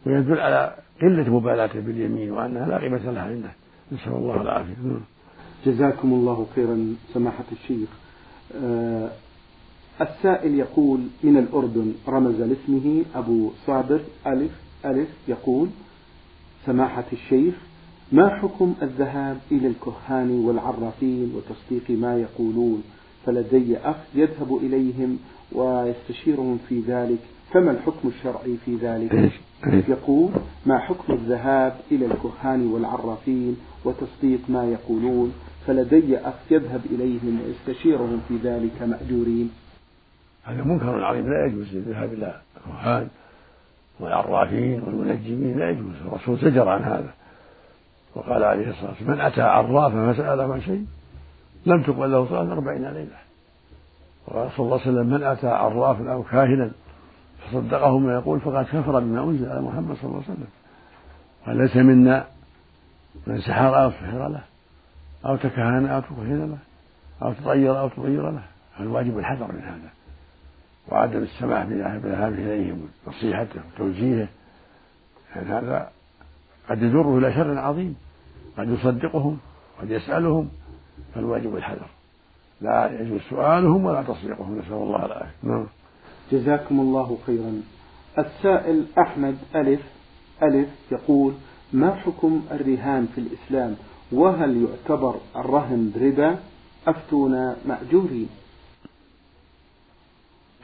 ويدل 0.06 0.40
على 0.40 0.76
قلة 1.02 1.30
مبالاته 1.30 1.80
باليمين 1.80 2.32
وأنها 2.32 2.68
لا 2.68 2.78
قيمة 2.78 3.12
لها 3.12 3.24
عنده 3.24 3.50
نسأل 3.92 4.12
الله 4.12 4.42
العافية. 4.42 4.74
جزاكم 5.66 6.14
الله 6.14 6.48
خيرا 6.56 6.96
سماحة 7.14 7.44
الشيخ. 7.52 7.90
آه 8.56 9.10
السائل 10.02 10.56
يقول 10.56 11.00
من 11.24 11.38
الأردن 11.38 11.94
رمز 12.08 12.42
لاسمه 12.42 13.04
أبو 13.16 13.52
صابر 13.68 14.02
ألف 14.28 14.52
ألف 14.86 15.10
يقول 15.28 15.68
سماحة 16.66 17.04
الشيخ 17.14 17.54
ما 18.12 18.30
حكم 18.30 18.74
الذهاب 18.82 19.38
إلى 19.52 19.68
الكهان 19.68 20.32
والعرافين 20.32 21.34
وتصديق 21.36 22.00
ما 22.00 22.18
يقولون؟ 22.18 22.84
فلدي 23.26 23.78
أخ 23.78 23.96
يذهب 24.16 24.58
إليهم 24.58 25.18
ويستشيرهم 25.52 26.60
في 26.70 26.80
ذلك 26.80 27.20
فما 27.54 27.72
الحكم 27.72 28.08
الشرعي 28.08 28.56
في 28.66 28.76
ذلك؟ 28.76 29.32
يقول 29.90 30.30
ما 30.66 30.80
حكم 30.80 31.14
الذهاب 31.14 31.80
إلى 31.92 32.06
الكهان 32.06 32.68
والعرافين 32.68 33.58
وتصديق 33.86 34.40
ما 34.50 34.66
يقولون؟ 34.66 35.34
فلدي 35.68 36.18
أخ 36.18 36.34
يذهب 36.52 36.82
إليهم 36.86 37.42
ويستشيرهم 37.42 38.22
في 38.28 38.38
ذلك 38.38 38.82
مأجورين. 38.82 39.52
هذا 40.44 40.64
منكر 40.64 41.04
عظيم 41.04 41.30
لا 41.30 41.46
يجوز 41.46 41.76
الذهاب 41.76 42.14
إلى 42.14 42.42
الكهان 42.58 43.08
والعرافين 44.00 44.82
والمنجمين 44.82 45.60
لا 45.60 45.70
يجوز. 45.70 45.96
الرسول 46.06 46.38
زجر 46.38 46.70
عن 46.70 46.84
هذا 46.84 47.14
وقال 48.16 48.44
عليه 48.44 48.70
الصلاة 48.70 48.90
والسلام 48.90 49.12
من 49.12 49.20
أتى 49.20 49.42
عرافا 49.42 50.14
فسأله 50.14 50.54
عن 50.54 50.62
شيء 50.62 50.86
لم 51.66 51.84
تقبل 51.84 52.12
له 52.12 52.30
صلاة 52.30 52.54
أربعين 52.54 52.86
ليلة. 52.86 53.18
وقال 54.28 54.52
صلى 54.52 54.66
الله 54.66 54.80
عليه 54.82 54.92
وسلم 54.92 55.06
من 55.06 55.24
أتى 55.24 55.48
عرافا 55.48 56.14
أو 56.14 56.24
كاهنا 56.24 56.72
فصدقه 57.40 57.98
ما 57.98 58.14
يقول 58.14 58.40
فقد 58.40 58.66
كفر 58.66 59.00
بما 59.00 59.24
أنزل 59.24 59.50
على 59.50 59.62
محمد 59.62 59.96
صلى 59.96 60.04
الله 60.04 60.24
عليه 60.24 60.34
وسلم. 60.34 60.48
وليس 61.48 61.78
منا 61.78 62.26
من 63.28 63.42
سحر 63.42 63.84
أو 63.84 63.92
سحر 63.92 64.28
له. 64.28 64.42
أو 65.26 65.36
تكهن 65.36 65.86
أو 65.86 66.00
تكهن 66.00 66.50
له 66.50 66.58
أو 67.22 67.34
تطير 67.34 67.80
أو 67.80 67.90
تطير 67.90 68.32
له. 68.32 68.44
فالواجب 68.78 69.20
الحذر 69.20 69.52
من 69.52 69.62
هذا. 69.62 69.90
وعدم 70.88 71.24
السماح 71.24 71.64
بالذهاب 71.64 72.34
إليهم 72.34 72.88
ونصيحته 73.08 73.62
وتوجيهه. 73.74 74.28
يعني 75.36 75.50
هذا 75.50 75.90
قد 76.70 76.84
يجره 76.84 77.18
إلى 77.18 77.34
شر 77.34 77.58
عظيم. 77.58 77.96
قد 78.58 78.70
يصدقهم 78.70 79.38
قد 79.82 79.92
يسألهم. 79.92 80.50
فالواجب 81.16 81.56
الحذر. 81.56 81.88
لا 82.62 83.02
يجوز 83.02 83.22
سؤالهم 83.30 83.86
ولا 83.86 84.04
تصديقهم. 84.04 84.60
نسأل 84.60 84.74
الله 84.74 85.06
العافية. 85.06 85.36
نعم. 85.44 85.68
جزاكم 86.32 86.80
الله 86.80 87.18
خيرا. 87.26 87.62
السائل 88.18 88.86
أحمد 89.00 89.38
ألف 89.56 89.82
ألف 90.44 90.70
يقول 90.92 91.34
ما 91.74 91.96
حكم 91.96 92.46
الرهان 92.52 93.08
في 93.16 93.22
الإسلام؟ 93.22 93.76
وهل 94.12 94.66
يعتبر 94.66 95.16
الرهن 95.36 95.92
ربا 96.02 96.40
أفتونا 96.88 97.58
مأجورين؟ 97.66 98.30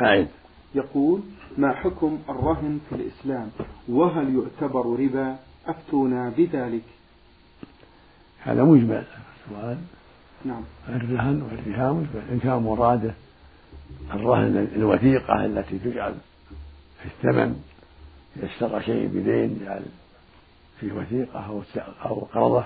أعد 0.01 0.27
يقول 0.75 1.21
ما 1.57 1.73
حكم 1.73 2.19
الرهن 2.29 2.79
في 2.89 2.95
الإسلام؟ 2.95 3.49
وهل 3.89 4.35
يعتبر 4.35 4.99
ربا 4.99 5.37
أفتونا 5.67 6.29
بذلك؟ 6.37 6.83
هذا 8.39 8.63
مجمل. 8.63 9.03
سؤال. 9.49 9.77
نعم. 10.45 10.63
الرهن 10.89 11.41
والرهان 11.41 11.93
مجمل. 11.93 12.23
إن 12.31 12.39
كان 12.39 12.63
مراده 12.63 13.13
الرهن 14.13 14.67
الوثيقة 14.75 15.45
التي 15.45 15.79
تجعل 15.79 16.15
في 17.01 17.05
الثمن 17.05 17.61
إذا 18.37 18.45
اشترى 18.45 18.83
شيء 18.83 19.07
بدين 19.07 19.59
جعل 19.65 19.85
فيه 20.79 20.93
وثيقة 20.93 21.45
أو 21.45 21.61
أو 22.05 22.19
قرضة 22.19 22.65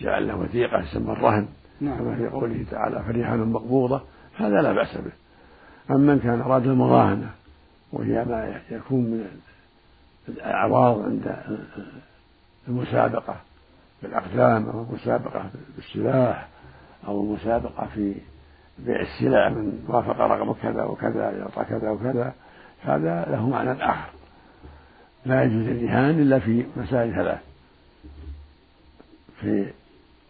جعل 0.00 0.28
له 0.28 0.36
وثيقة 0.36 0.80
تسمى 0.80 1.12
الرهن 1.12 1.48
نعم. 1.80 1.98
كما 1.98 2.16
في 2.16 2.26
قوله 2.26 2.64
تعالى 2.70 3.02
فرهان 3.02 3.38
مقبوضة 3.38 4.02
هذا 4.36 4.62
لا 4.62 4.72
بأس 4.72 4.96
به. 4.96 5.12
أما 5.90 6.14
من 6.14 6.20
كان 6.20 6.40
أراد 6.40 6.66
المراهنة 6.66 7.30
وهي 7.92 8.24
ما 8.24 8.60
يكون 8.70 9.00
من 9.00 9.26
الأعراض 10.28 11.02
عند 11.02 11.36
المسابقة 12.68 13.36
بالأقدام 14.02 14.68
أو 14.68 14.82
المسابقة 14.82 15.50
بالسلاح 15.76 16.48
أو 17.06 17.22
المسابقة 17.22 17.86
في 17.94 18.14
بيع 18.78 19.00
السلع 19.00 19.48
من 19.48 19.84
وافق 19.88 20.20
رقم 20.20 20.52
كذا 20.52 20.82
وكذا 20.82 21.30
يعطى 21.30 21.64
كذا 21.64 21.90
وكذا 21.90 22.34
هذا 22.82 23.26
له 23.30 23.48
معنى 23.48 23.72
آخر. 23.72 24.10
لا 25.26 25.42
يجوز 25.44 25.66
الرهان 25.66 26.20
إلا 26.20 26.38
في 26.38 26.66
مسائل 26.76 27.14
ثلاث. 27.14 27.40
في 29.40 29.72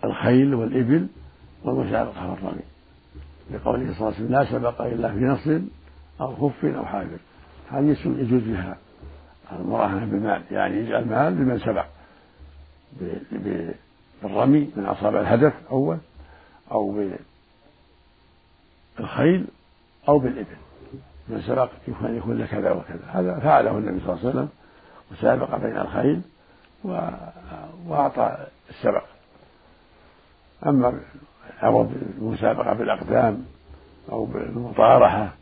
الخيل 0.06 0.54
والإبل 0.54 1.06
والمسابقة 1.64 2.30
والرمي 2.30 2.62
لقوله 3.50 3.94
صلى 3.94 3.94
الله 3.94 4.06
عليه 4.06 4.16
وسلم 4.16 4.32
لا 4.32 4.44
سبق 4.44 4.82
إلا 4.82 5.12
في 5.12 5.18
نصر 5.18 5.60
أو 6.20 6.36
خف 6.36 6.64
أو 6.64 6.84
حافر 6.84 7.18
هذه 7.70 7.96
يجوز 8.04 8.42
بها. 8.42 8.76
المراهنة 9.52 10.06
بالمال 10.06 10.42
يعني 10.50 10.76
يجعل 10.76 11.02
المال 11.02 11.34
بمن 11.34 11.58
سبق. 11.58 11.86
بالرمي 14.22 14.70
من 14.76 14.86
أصاب 14.86 15.16
الهدف 15.16 15.52
أول 15.70 15.98
أو 16.72 17.08
بالخيل 18.98 19.46
أو 20.08 20.18
بالإبل. 20.18 20.56
من 21.28 21.42
سبق 21.42 21.70
يكون 21.88 22.16
يكون 22.16 22.46
كذا 22.46 22.70
وكذا. 22.70 23.04
هذا 23.08 23.38
فعله 23.38 23.78
النبي 23.78 24.00
صلى 24.00 24.08
الله 24.08 24.20
عليه 24.20 24.28
وسلم 24.28 24.48
وسابق 25.12 25.56
بين 25.56 25.76
الخيل 25.76 26.20
وأعطى 27.86 28.46
السبق. 28.70 29.04
أما 30.66 31.00
عوض 31.62 31.92
المسابقة 32.18 32.72
بالأقدام 32.72 33.44
أو 34.12 34.24
بالمطارحة 34.24 35.34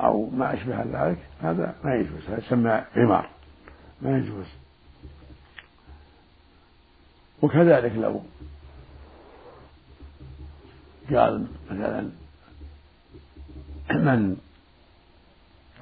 أو 0.00 0.30
ما 0.30 0.54
أشبه 0.54 0.82
ذلك 0.82 1.18
هذا 1.42 1.74
ما 1.84 1.94
يجوز 1.94 2.28
هذا 2.28 2.38
يسمى 2.38 2.82
عمار 2.96 3.28
ما 4.02 4.18
يجوز. 4.18 4.46
وكذلك 7.42 7.92
لو 7.96 8.22
قال 11.10 11.46
مثلا 11.70 12.10
من 13.90 14.36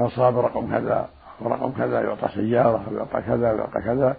أصاب 0.00 0.38
رقم 0.38 0.70
كذا 0.70 1.08
ورقم 1.40 1.72
كذا 1.72 2.02
يعطى 2.02 2.28
سيارة 2.34 2.84
أو 2.88 2.96
يعطى 2.96 3.20
كذا 3.20 3.52
ويعطى 3.52 3.80
كذا 3.80 4.16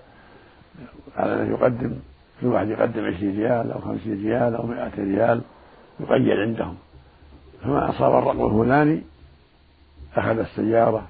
على 1.16 1.42
أن 1.42 1.52
يقدم 1.52 2.00
كل 2.42 2.48
واحد 2.48 2.70
يقدم 2.70 3.06
عشرين 3.06 3.38
ريال 3.38 3.72
أو 3.72 3.80
خمسين 3.80 4.24
ريال 4.24 4.56
أو 4.56 4.66
مائة 4.66 4.92
ريال 4.98 5.42
يقيد 6.00 6.40
عندهم. 6.40 6.76
فما 7.64 7.90
أصاب 7.90 8.24
الرقم 8.24 8.46
الفلاني 8.46 9.02
أخذ 10.16 10.40
السيارة 10.40 11.08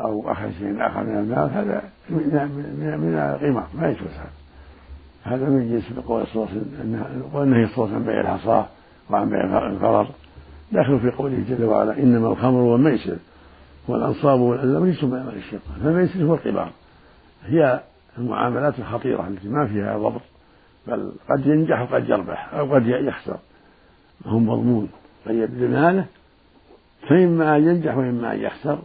أو 0.00 0.32
أخذ 0.32 0.50
شيء 0.58 0.86
آخر 0.86 1.02
من 1.02 1.18
المال 1.18 1.50
هذا 1.50 1.82
من 2.10 2.98
من 3.00 3.14
القمار 3.14 3.68
ما 3.74 3.88
يجوز 3.88 4.10
هذا. 4.10 4.40
هذا 5.24 5.48
من 5.48 5.70
جنس 5.70 6.06
قول 6.06 6.22
وسلم 6.22 7.04
والنهي 7.32 7.64
عليه 7.64 7.78
وسلم 7.78 8.04
بيع 8.04 8.20
الحصاة 8.20 8.66
وعن 9.10 9.30
بيع 9.30 9.40
الغرر 9.66 10.06
داخل 10.72 11.00
في 11.00 11.10
قوله 11.10 11.44
جل 11.48 11.64
وعلا 11.64 11.98
إنما 11.98 12.28
الخمر 12.28 12.60
والميسر 12.60 13.16
والأنصاب 13.88 14.40
والأزلام 14.40 14.82
رجس 14.82 15.04
من 15.04 15.18
عمل 15.18 15.36
الشيطان 15.36 15.74
فالميسر 15.82 16.24
هو 16.24 16.34
القمار. 16.34 16.72
هي 17.44 17.80
المعاملات 18.18 18.78
الخطيرة 18.78 19.28
التي 19.28 19.48
ما 19.48 19.66
فيها 19.66 19.98
ضبط. 19.98 20.20
بل 20.86 21.12
قد 21.28 21.46
ينجح 21.46 21.80
وقد 21.80 22.08
يربح 22.08 22.54
أو 22.54 22.74
قد 22.74 22.86
يخسر. 22.86 23.38
هو 24.26 24.38
مضمون. 24.38 24.88
قد 25.26 25.34
يبذل 25.34 25.70
ماله 25.70 26.06
فإما 27.08 27.56
أن 27.56 27.68
ينجح 27.68 27.96
وإما 27.96 28.32
أن 28.32 28.40
يخسر 28.40 28.78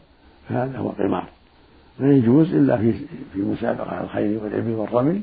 فهذا 0.50 0.78
هو 0.78 0.90
قمار. 0.90 1.26
لا 2.00 2.12
يجوز 2.12 2.54
إلا 2.54 2.78
في 2.78 2.94
في 3.34 3.40
مسابقة 3.40 4.04
الخير 4.04 4.44
والعلم 4.44 4.80
والرمي 4.80 5.22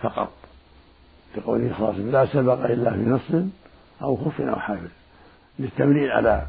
فقط. 0.00 0.32
لقوله 1.36 1.74
صلى 1.78 1.78
الله 1.78 1.88
عليه 1.88 1.98
وسلم 1.98 2.12
لا 2.12 2.26
سبق 2.26 2.64
إلا 2.64 2.90
في 2.90 3.10
نصر 3.10 3.46
أو 4.02 4.16
خف 4.16 4.40
أو 4.40 4.56
حافل. 4.56 4.88
للتمرين 5.58 6.10
على 6.10 6.46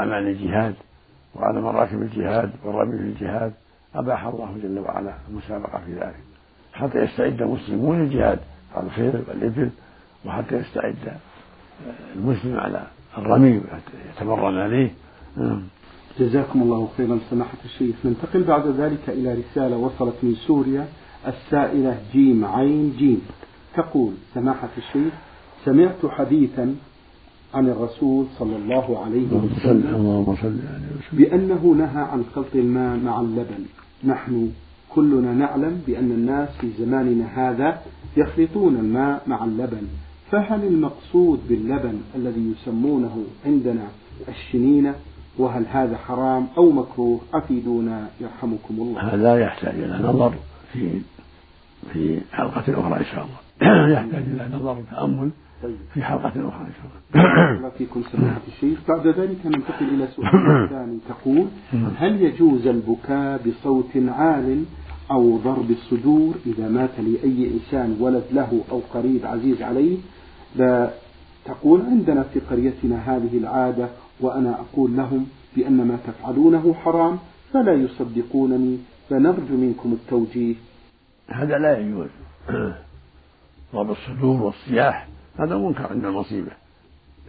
أعمال 0.00 0.26
الجهاد 0.28 0.74
وعلى 1.34 1.60
مراتب 1.60 2.02
الجهاد 2.02 2.50
والرمي 2.64 2.98
في 2.98 3.04
الجهاد 3.04 3.52
أباح 3.94 4.24
الله 4.24 4.56
جل 4.62 4.78
وعلا 4.78 5.14
المسابقة 5.28 5.78
في 5.86 5.92
ذلك. 5.92 6.27
حتى 6.72 6.98
يستعد 6.98 7.42
المسلمون 7.42 8.02
للجهاد. 8.02 8.38
على 8.74 8.86
الخير 8.86 9.24
والإبل 9.28 9.70
وحتى 10.24 10.56
يستعد 10.56 10.96
المسلم 12.16 12.56
على 12.56 12.86
الرمي 13.18 13.60
يتمرن 14.16 14.58
عليه. 14.58 14.90
نعم. 15.36 15.62
جزاكم 16.20 16.62
الله 16.62 16.88
خيرا 16.96 17.18
سماحة 17.30 17.58
الشيخ. 17.64 17.96
ننتقل 18.04 18.42
بعد 18.42 18.66
ذلك 18.66 19.08
إلى 19.08 19.34
رسالة 19.34 19.76
وصلت 19.76 20.14
من 20.22 20.34
سوريا 20.34 20.86
السائلة 21.26 21.98
جيم 22.12 22.44
عين 22.44 22.94
جيم. 22.98 23.22
تقول 23.74 24.12
سماحة 24.34 24.68
الشيخ 24.78 25.12
سمعت 25.64 26.06
حديثا 26.06 26.74
عن 27.54 27.68
الرسول 27.68 28.26
صلى 28.38 28.56
الله 28.56 29.04
عليه 29.04 29.26
وسلم 29.32 30.36
بأنه 31.12 31.74
نهى 31.78 32.02
عن 32.02 32.24
خلط 32.34 32.54
الماء 32.54 32.96
مع 32.96 33.20
اللبن. 33.20 33.64
نحن 34.04 34.50
كلنا 34.94 35.32
نعلم 35.32 35.82
بأن 35.86 36.10
الناس 36.10 36.48
في 36.60 36.70
زماننا 36.78 37.26
هذا 37.34 37.82
يخلطون 38.16 38.76
الماء 38.76 39.22
مع 39.26 39.44
اللبن. 39.44 39.82
فهل 40.30 40.64
المقصود 40.64 41.40
باللبن 41.48 42.00
الذي 42.14 42.52
يسمونه 42.52 43.24
عندنا 43.46 43.84
الشنينة 44.28 44.94
وهل 45.38 45.64
هذا 45.70 45.96
حرام 45.96 46.46
أو 46.56 46.70
مكروه؟ 46.70 47.20
أفيدونا 47.34 48.08
يرحمكم 48.20 48.74
الله. 48.78 49.14
هذا 49.14 49.38
يحتاج 49.40 49.74
إلى 49.74 50.08
نظر 50.08 50.34
في 50.72 51.00
في 51.92 52.20
حلقة 52.32 52.80
أخرى 52.80 52.98
إن 53.00 53.04
شاء 53.04 53.24
الله. 53.26 53.38
يحتاج 53.94 54.22
إلى 54.22 54.48
نظر 54.56 54.78
وتأمل 54.78 55.30
طيب. 55.62 55.76
في 55.94 56.02
حلقة 56.02 56.28
أخرى 56.28 56.66
إن 56.66 56.72
شاء 56.72 56.86
الله. 56.86 57.56
الله 57.56 57.70
فيكم 57.70 58.02
سماحة 58.12 58.40
الشيخ. 58.54 58.78
بعد 58.88 59.06
ذلك 59.06 59.46
ننتقل 59.46 59.88
إلى 59.94 60.08
سؤال 60.16 60.68
ثاني 60.70 60.98
تقول 61.08 61.46
هل 61.98 62.22
يجوز 62.22 62.66
البكاء 62.66 63.40
بصوت 63.46 63.96
عال 64.08 64.64
أو 65.10 65.36
ضرب 65.36 65.70
الصدور 65.70 66.34
إذا 66.46 66.68
مات 66.68 67.00
لأي 67.00 67.50
إنسان 67.50 67.96
ولد 68.00 68.24
له 68.32 68.60
أو 68.70 68.80
قريب 68.94 69.26
عزيز 69.26 69.62
عليه 69.62 69.98
لا 70.56 70.90
تقول 71.44 71.80
عندنا 71.80 72.22
في 72.22 72.40
قريتنا 72.40 72.96
هذه 72.96 73.38
العادة 73.38 73.88
وأنا 74.20 74.60
أقول 74.60 74.96
لهم 74.96 75.26
بأن 75.56 75.86
ما 75.86 75.98
تفعلونه 76.06 76.74
حرام 76.74 77.18
فلا 77.52 77.72
يصدقونني 77.72 78.78
فنرجو 79.10 79.56
منكم 79.56 79.92
التوجيه. 79.92 80.54
هذا 81.28 81.58
لا 81.58 81.78
يجوز. 81.78 82.08
ضرب 83.74 83.90
الصدور 83.90 84.42
والصياح 84.42 85.08
هذا 85.38 85.56
منكر 85.56 85.86
عند 85.86 86.04
المصيبة. 86.04 86.50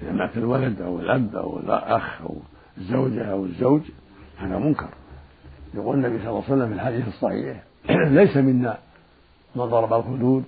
إذا 0.01 0.11
مات 0.11 0.37
الولد 0.37 0.81
أو 0.81 0.99
الأب 0.99 1.35
أو 1.35 1.59
الأخ 1.59 2.21
أو 2.21 2.35
الزوجة 2.77 3.31
أو 3.31 3.45
الزوج 3.45 3.81
هذا 4.37 4.57
منكر. 4.59 4.89
يقول 5.73 5.95
النبي 5.95 6.19
صلى 6.19 6.29
الله 6.29 6.43
عليه 6.43 6.53
وسلم 6.53 6.67
في 6.67 6.73
الحديث 6.73 7.07
الصحيح 7.07 7.63
ليس 8.19 8.37
منا 8.37 8.77
من 9.55 9.65
ضرب 9.65 9.93
الخدود 9.93 10.43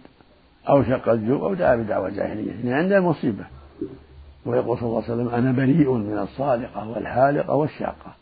أو 0.70 0.84
شق 0.84 1.10
الجوع 1.10 1.40
أو 1.40 1.54
دعا 1.54 1.76
بدعوى 1.76 2.12
جاهلية 2.12 2.52
يعني 2.52 2.74
عند 2.74 2.92
المصيبة 2.92 3.46
ويقول 4.46 4.78
صلى 4.78 4.88
الله 4.88 5.04
عليه 5.04 5.14
وسلم 5.14 5.30
أنا 5.30 5.52
بريء 5.52 5.92
من 5.92 6.18
الصالقة 6.18 6.90
والحالقة 6.90 7.56
والشاقة. 7.56 8.16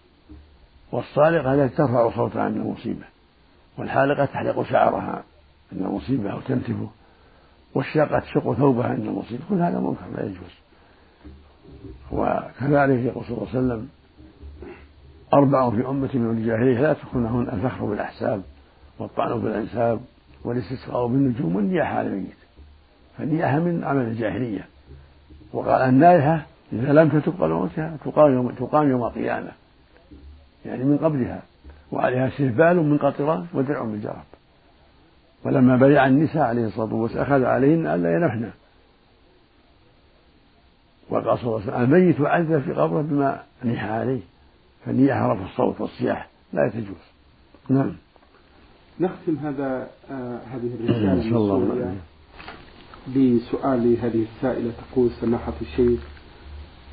والصالقة 0.92 1.54
التي 1.54 1.76
ترفع 1.76 2.16
صوتها 2.16 2.42
عند 2.42 2.58
المصيبة. 2.58 3.06
والحالقة 3.78 4.26
تحلق 4.26 4.64
شعرها 4.64 5.24
عند 5.72 5.82
المصيبة 5.82 6.32
أو 6.32 6.42
تنتفه. 6.42 6.90
والشاقة 7.76 8.20
تشق 8.20 8.54
ثوبها 8.54 8.88
عند 8.88 9.06
المصيبة. 9.06 9.44
كل 9.50 9.62
هذا 9.62 9.80
منكر 9.80 10.06
لا 10.18 10.24
يجوز. 10.24 10.60
وكذلك 12.12 13.06
يقول 13.06 13.26
صلى 13.26 13.38
الله 13.38 13.48
عليه 13.50 13.60
وسلم 13.60 13.90
أربع 15.34 15.70
في 15.70 15.88
أمتي 15.88 16.18
من 16.18 16.38
الجاهلية 16.38 16.82
لا 16.82 16.94
تكونهن 16.94 17.50
الفخر 17.50 17.86
بالأحساب. 17.86 18.42
والطعن 19.00 19.40
بالأنساب 19.40 20.00
والاستسقاء 20.44 21.08
بالنجوم 21.08 21.56
والنياحة 21.56 21.98
على 21.98 22.08
الميت. 22.08 22.38
فالنياحة 23.18 23.60
من 23.60 23.84
عمل 23.84 24.04
الجاهلية. 24.04 24.68
وقال 25.54 25.82
النائحة 25.82 26.46
إذا 26.74 26.94
لم 26.94 27.10
تتقبل 27.10 27.50
موتها 27.50 27.98
تقام 28.06 28.34
يوم 28.34 28.52
تقام 28.52 28.90
يوم 28.90 29.04
القيامة. 29.04 29.52
يعني 30.66 30.84
من 30.84 30.98
قبلها. 30.98 31.42
وعليها 31.92 32.30
سربال 32.38 32.78
من 32.78 32.98
قطران 32.98 33.46
ودرع 33.54 33.84
من 33.84 34.02
جرب. 34.02 34.24
ولما 35.44 35.76
بيع 35.76 36.08
النساء 36.08 36.44
عليه 36.44 36.66
الصلاة 36.66 36.94
والسلام 36.94 37.24
أخذ 37.24 37.44
عليهن 37.44 37.88
ألا 37.88 38.16
ينحن 38.16 38.52
وقال 41.10 41.40
صلى 41.40 41.44
الله 41.44 41.62
عليه 41.62 41.72
وسلم 41.72 41.84
الميت 41.84 42.22
عذب 42.22 42.62
في 42.62 42.74
قبره 42.74 43.02
بما 43.02 43.44
نيح 43.64 43.86
عليه. 43.86 44.22
فالنياحة 44.86 45.34
رفع 45.34 45.46
الصوت 45.46 45.82
والصياح. 45.82 46.30
لا 46.54 46.70
تجوز 46.70 47.10
نعم. 47.70 47.96
نختم 49.00 49.36
هذا 49.36 49.90
آه 50.12 50.40
هذه 50.52 50.70
الرسالة 50.80 51.24
بسؤال 53.16 53.98
هذه 54.02 54.26
السائلة 54.36 54.72
تقول 54.72 55.10
سماحة 55.22 55.54
الشيخ 55.62 56.00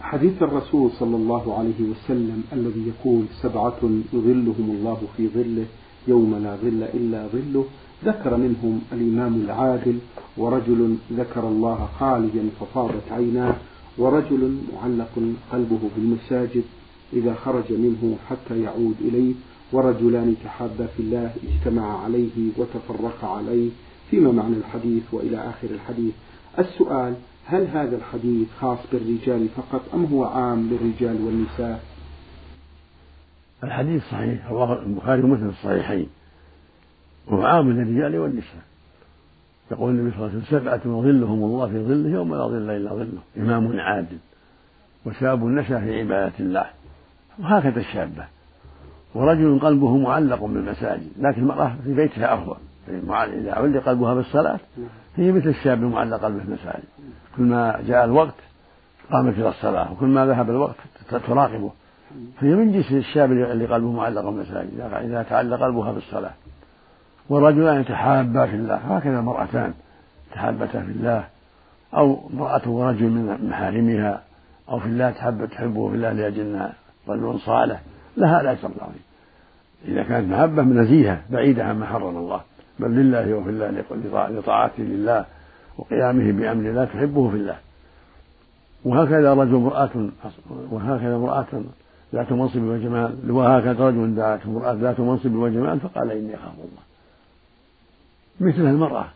حديث 0.01 0.43
الرسول 0.43 0.91
صلى 0.91 1.17
الله 1.17 1.59
عليه 1.59 1.91
وسلم 1.91 2.43
الذي 2.53 2.93
يقول 2.93 3.25
سبعة 3.43 3.79
يظلهم 4.13 4.71
الله 4.79 4.99
في 5.17 5.29
ظله 5.29 5.67
يوم 6.09 6.35
لا 6.45 6.57
ظل 6.57 6.83
إلا 6.95 7.27
ظله 7.27 7.65
ذكر 8.05 8.37
منهم 8.37 8.81
الإمام 8.93 9.35
العادل 9.35 9.99
ورجل 10.37 10.97
ذكر 11.13 11.49
الله 11.49 11.89
خاليا 12.01 12.51
ففاضت 12.61 13.13
عيناه 13.13 13.55
ورجل 13.99 14.59
معلق 14.75 15.15
قلبه 15.53 15.81
بالمساجد 15.97 16.65
إذا 17.13 17.35
خرج 17.35 17.73
منه 17.73 18.17
حتى 18.29 18.63
يعود 18.63 18.97
إليه 19.01 19.35
ورجلان 19.73 20.37
تحابا 20.45 20.87
في 20.87 21.01
الله 21.01 21.31
اجتمعا 21.49 21.97
عليه 21.99 22.53
وتفرقا 22.57 23.29
عليه 23.37 23.71
فيما 24.11 24.33
معنى 24.33 24.57
الحديث 24.57 25.03
وإلى 25.13 25.37
آخر 25.37 25.71
الحديث. 25.71 26.15
السؤال 26.59 27.15
هل 27.47 27.67
هذا 27.67 27.97
الحديث 27.97 28.49
خاص 28.61 28.79
بالرجال 28.93 29.49
فقط 29.49 29.83
أم 29.95 30.05
هو 30.05 30.25
عام 30.25 30.71
للرجال 30.71 31.23
والنساء؟ 31.23 31.85
الحديث 33.65 34.03
صحيح 34.11 34.51
رواه 34.51 34.83
البخاري 34.83 35.23
ومسلم 35.23 35.49
الصحيحين 35.49 36.07
وهو 37.27 37.43
عام 37.43 37.71
للرجال 37.71 38.19
والنساء. 38.19 38.63
يقول 39.71 39.91
النبي 39.91 40.11
صلى 40.11 40.19
الله 40.19 40.29
عليه 40.29 40.39
وسلم 40.43 40.61
سبعة 40.61 40.81
يظلهم 40.85 41.45
الله 41.45 41.67
في 41.67 41.85
ظله 41.85 42.11
يوم 42.11 42.35
لا 42.35 42.47
ظل 42.47 42.71
إلا 42.71 42.95
ظله 42.95 43.23
إمام 43.37 43.81
عادل 43.81 44.19
وشاب 45.07 45.45
نشأ 45.45 45.81
في 45.81 46.01
عبادة 46.01 46.35
الله 46.41 46.67
وهكذا 47.39 47.81
الشابة. 47.81 48.27
ورجل 49.17 49.59
قلبه 49.59 49.97
معلق 49.97 50.45
بالمساجد 50.45 51.09
لكن 51.19 51.43
المرأة 51.43 51.77
في 51.85 51.95
بيتها 51.95 52.35
أفضل 52.35 52.57
إذا 53.13 53.53
علق 53.53 53.83
قلبها 53.83 54.15
بالصلاة 54.15 54.59
هي 55.17 55.33
مثل 55.33 55.49
الشاب 55.49 55.83
المعلق 55.83 56.17
قلبه 56.17 56.39
بالمساجد 56.39 56.85
كل 57.37 57.43
ما 57.43 57.81
جاء 57.87 58.05
الوقت 58.05 58.35
قامت 59.13 59.39
إلى 59.39 59.49
الصلاة 59.49 59.93
وكل 59.93 60.07
ما 60.07 60.27
ذهب 60.27 60.51
الوقت 60.51 60.77
تراقبه. 61.27 61.71
فهي 62.41 62.55
من 62.55 62.73
جنس 62.73 62.93
الشاب 62.93 63.33
اللي 63.33 63.67
قلبه 63.67 63.93
معلق 63.93 64.25
بالمساجد 64.25 64.81
إذا 64.81 65.23
تعلق 65.23 65.61
قلبها 65.61 65.93
بالصلاة. 65.93 66.33
ورجلان 67.29 67.81
يتحابا 67.81 68.47
في 68.47 68.57
الله 68.57 68.75
هكذا 68.75 69.19
المرأتان 69.19 69.75
تحابتا 70.33 70.81
في 70.83 70.91
الله. 70.91 71.25
أو 71.95 72.31
امرأة 72.35 72.69
ورجل 72.69 73.11
من 73.11 73.49
محارمها 73.49 74.23
أو 74.69 74.79
في 74.79 74.87
الله 74.87 75.11
تحب 75.11 75.47
تحبه 75.47 75.89
في 75.89 75.95
الله 75.95 76.13
لأجل 76.13 76.69
رجل 77.09 77.41
صالح 77.41 77.81
لها 78.17 78.41
الأجر 78.41 78.71
العظيم 78.77 79.06
إذا 79.85 80.03
كانت 80.03 80.33
محبة 80.33 80.63
نزيهة 80.63 81.23
بعيدة 81.31 81.65
عما 81.65 81.87
حرم 81.87 82.17
الله. 82.17 82.41
بل 82.79 82.91
لله 82.91 83.35
وفي 83.35 83.51
الله 83.51 84.29
لطاعته 84.29 84.83
لله 84.83 85.25
وقيامه 85.79 86.33
بأمر 86.33 86.71
الله 86.71 86.85
تحبه 86.85 87.31
في 87.31 87.37
الله. 87.37 87.59
وهكذا 88.85 89.35
رجل 89.35 89.55
امرأة 89.55 90.11
وهكذا 90.71 91.17
امرأة 91.17 91.47
ذات 92.15 92.33
منصب 92.33 92.63
وجمال 92.63 93.31
وهكذا 93.31 93.89
رجل 93.89 94.15
دعته 94.15 94.47
امرأة 94.47 94.73
ذات 94.73 95.01
منصب 95.01 95.35
وجمال 95.35 95.81
فقال 95.81 96.11
إني 96.11 96.35
أخاف 96.35 96.55
الله. 96.55 96.83
مثل 98.41 98.71
المرأة 98.71 99.07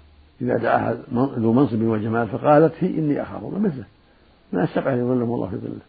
إذا 0.40 0.56
دعاها 0.56 0.96
ذو 1.14 1.52
منصب 1.52 1.82
وجمال 1.82 2.28
فقالت 2.28 2.72
هي 2.78 2.98
إني 2.98 3.22
أخاف 3.22 3.44
الله 3.44 3.58
مثله. 3.58 3.84
ما 4.52 4.64
استبعد 4.64 4.98
يظلم 4.98 5.34
الله 5.34 5.46
في 5.46 5.56
ظله 5.56 5.80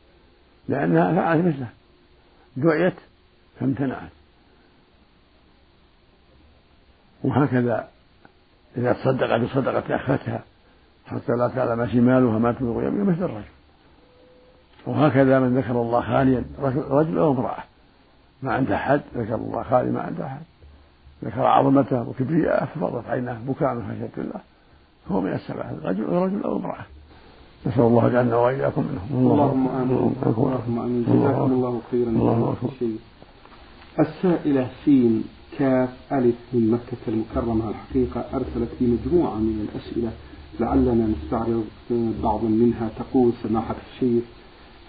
لأنها 0.69 1.15
فعلت 1.15 1.45
مثله. 1.45 1.67
دعيت 2.57 2.95
فامتنعت. 3.59 4.09
وهكذا 7.23 7.87
إذا 8.77 8.93
تصدق 8.93 9.37
بصدقة 9.37 9.95
أخفتها 9.95 10.43
حتى 11.05 11.31
لا 11.31 11.47
تعلم 11.47 11.87
شمالها 11.87 12.39
ما 12.39 12.51
تنفق 12.51 12.87
يمينها 12.87 13.03
مثل 13.03 13.23
الرجل 13.23 13.45
وهكذا 14.87 15.39
من 15.39 15.57
ذكر 15.57 15.71
الله 15.71 16.01
خاليا 16.01 16.43
رجل 16.89 17.17
أو 17.17 17.31
امرأة. 17.31 17.63
ما 18.43 18.53
عنده 18.53 18.77
حد 18.77 19.01
ذكر 19.17 19.35
الله 19.35 19.63
خالي 19.63 19.91
ما 19.91 20.01
عنده 20.01 20.29
حد 20.29 20.41
ذكر 21.23 21.45
عظمته 21.45 22.09
وكبرياءه 22.09 22.65
ففضت 22.65 23.09
عيناه 23.09 23.37
بكاء 23.47 23.73
من 23.73 23.83
خشية 23.83 24.23
الله. 24.23 24.41
هو 25.11 25.21
من 25.21 25.33
السبعة 25.33 25.73
رجل 25.83 26.03
رجل 26.03 26.43
أو 26.43 26.57
امرأة. 26.57 26.85
نسأل 27.65 27.81
الله 27.81 28.09
جعلنا 28.09 28.35
وإياكم 28.35 28.81
منهم. 28.81 29.31
اللهم 29.31 29.67
آمين. 29.67 30.15
اللهم 30.25 30.79
آمين. 30.79 31.03
جزاكم 31.03 31.51
الله 31.51 31.81
خيرا. 31.91 32.09
الله 32.09 32.55
السائلة 33.99 34.67
سين. 34.85 35.23
كاف 35.59 35.89
ألف 36.11 36.35
من 36.53 36.71
مكة 36.71 36.97
المكرمة 37.07 37.69
الحقيقة 37.69 38.25
أرسلت 38.33 38.69
لي 38.81 38.87
مجموعة 38.87 39.35
من 39.35 39.67
الأسئلة 39.69 40.11
لعلنا 40.59 41.07
نستعرض 41.07 41.65
بعضا 42.23 42.47
منها. 42.47 42.89
تقول 42.99 43.31
سماحة 43.43 43.75
الشيخ 43.93 44.23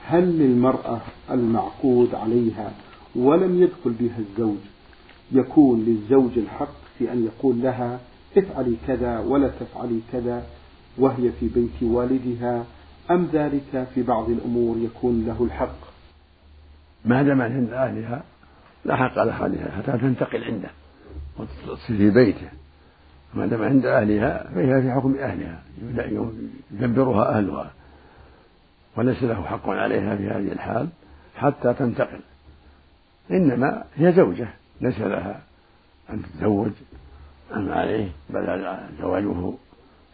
هل 0.05 0.39
للمرأة 0.39 1.01
المعقود 1.31 2.15
عليها 2.15 2.73
ولم 3.17 3.63
يدخل 3.63 3.91
بها 3.91 4.19
الزوج 4.19 4.59
يكون 5.33 5.85
للزوج 5.85 6.39
الحق 6.39 6.75
في 6.99 7.13
أن 7.13 7.25
يقول 7.25 7.63
لها 7.63 8.01
افعلي 8.37 8.77
كذا 8.87 9.19
ولا 9.19 9.49
تفعلي 9.49 10.01
كذا 10.13 10.47
وهي 10.99 11.33
في 11.41 11.49
بيت 11.49 11.83
والدها 11.83 12.65
أم 13.11 13.29
ذلك 13.33 13.89
في 13.95 14.03
بعض 14.03 14.31
الأمور 14.31 14.77
يكون 14.79 15.25
له 15.27 15.45
الحق؟ 15.45 15.79
ما 17.05 17.23
دام 17.23 17.43
عند 17.43 17.71
أهلها 17.71 18.25
لا 18.85 18.97
حق 18.97 19.23
لها 19.23 19.45
عليها 19.45 19.71
حتى 19.71 19.99
تنتقل 19.99 20.45
عنده 20.45 20.71
وتصير 21.39 21.97
في 21.97 22.11
بيته. 22.11 22.49
ما 23.35 23.47
دام 23.47 23.63
عند 23.63 23.87
أهلها 23.87 24.51
فهي 24.55 24.83
في 24.83 24.93
حكم 24.93 25.17
أهلها 25.19 25.63
يدبرها 26.73 27.39
أهلها. 27.39 27.71
وليس 28.97 29.23
له 29.23 29.45
حق 29.45 29.69
عليها 29.69 30.17
في 30.17 30.29
هذه 30.29 30.53
الحال 30.53 30.89
حتى 31.37 31.75
تنتقل. 31.75 32.21
إنما 33.31 33.85
هي 33.97 34.13
زوجة 34.13 34.49
ليس 34.81 35.01
لها 35.01 35.41
أن 36.11 36.23
تتزوج. 36.23 36.73
أم 37.57 37.73
عليه 37.73 38.09
بل 38.31 38.77
زواجه 39.01 39.53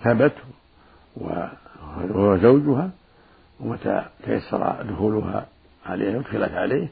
ثبت 0.05 0.35
وهو 1.17 2.37
زوجها 2.37 2.91
ومتى 3.61 4.05
تيسر 4.25 4.83
دخولها 4.83 5.47
عليه 5.87 6.17
ودخلت 6.17 6.53
عليه 6.53 6.89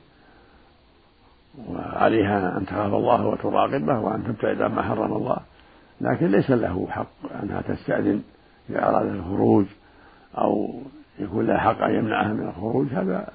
وعليها 1.68 2.58
أن 2.58 2.66
تخاف 2.66 2.94
الله 2.94 3.26
وتراقبه 3.26 4.00
وأن 4.00 4.24
تبتعد 4.24 4.62
عما 4.62 4.82
حرم 4.82 5.12
الله. 5.12 5.38
لكن 6.00 6.26
ليس 6.26 6.50
له 6.50 6.86
حق 6.90 7.42
أنها 7.42 7.60
تستأذن 7.60 8.22
إذا 8.70 8.88
أراد 8.88 9.06
الخروج 9.06 9.66
أو 10.38 10.80
يكون 11.18 11.46
لها 11.46 11.58
حق 11.58 11.82
أن 11.82 11.94
يمنعها 11.94 12.32
من 12.32 12.48
الخروج. 12.48 12.86
هذا 12.92 13.28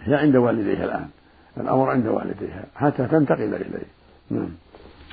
هي 0.00 0.14
عند 0.14 0.36
والديها 0.36 0.84
الآن. 0.84 1.08
الأمر 1.56 1.90
عند 1.90 2.06
والديها 2.06 2.64
حتى 2.74 3.06
تنتقل 3.06 3.54
إليه. 3.54 3.86
نعم. 4.30 4.48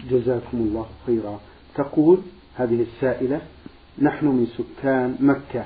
جزاكم 0.10 0.58
الله 0.58 0.86
خيرا. 1.06 1.40
تقول 1.76 2.20
هذه 2.56 2.82
السائلة 2.82 3.42
نحن 4.02 4.26
من 4.26 4.46
سكان 4.46 5.16
مكة 5.20 5.66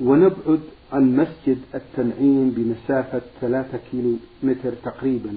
ونبعد 0.00 0.60
عن 0.92 1.16
مسجد 1.16 1.58
التنعيم 1.74 2.50
بمسافة 2.50 3.20
ثلاثة 3.40 3.78
كيلو 3.90 4.16
متر 4.42 4.72
تقريبا. 4.72 5.30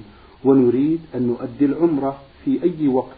ونريد 0.45 0.99
أن 1.15 1.27
نؤدي 1.27 1.65
العمرة 1.65 2.17
في 2.45 2.63
أي 2.63 2.87
وقت 2.87 3.17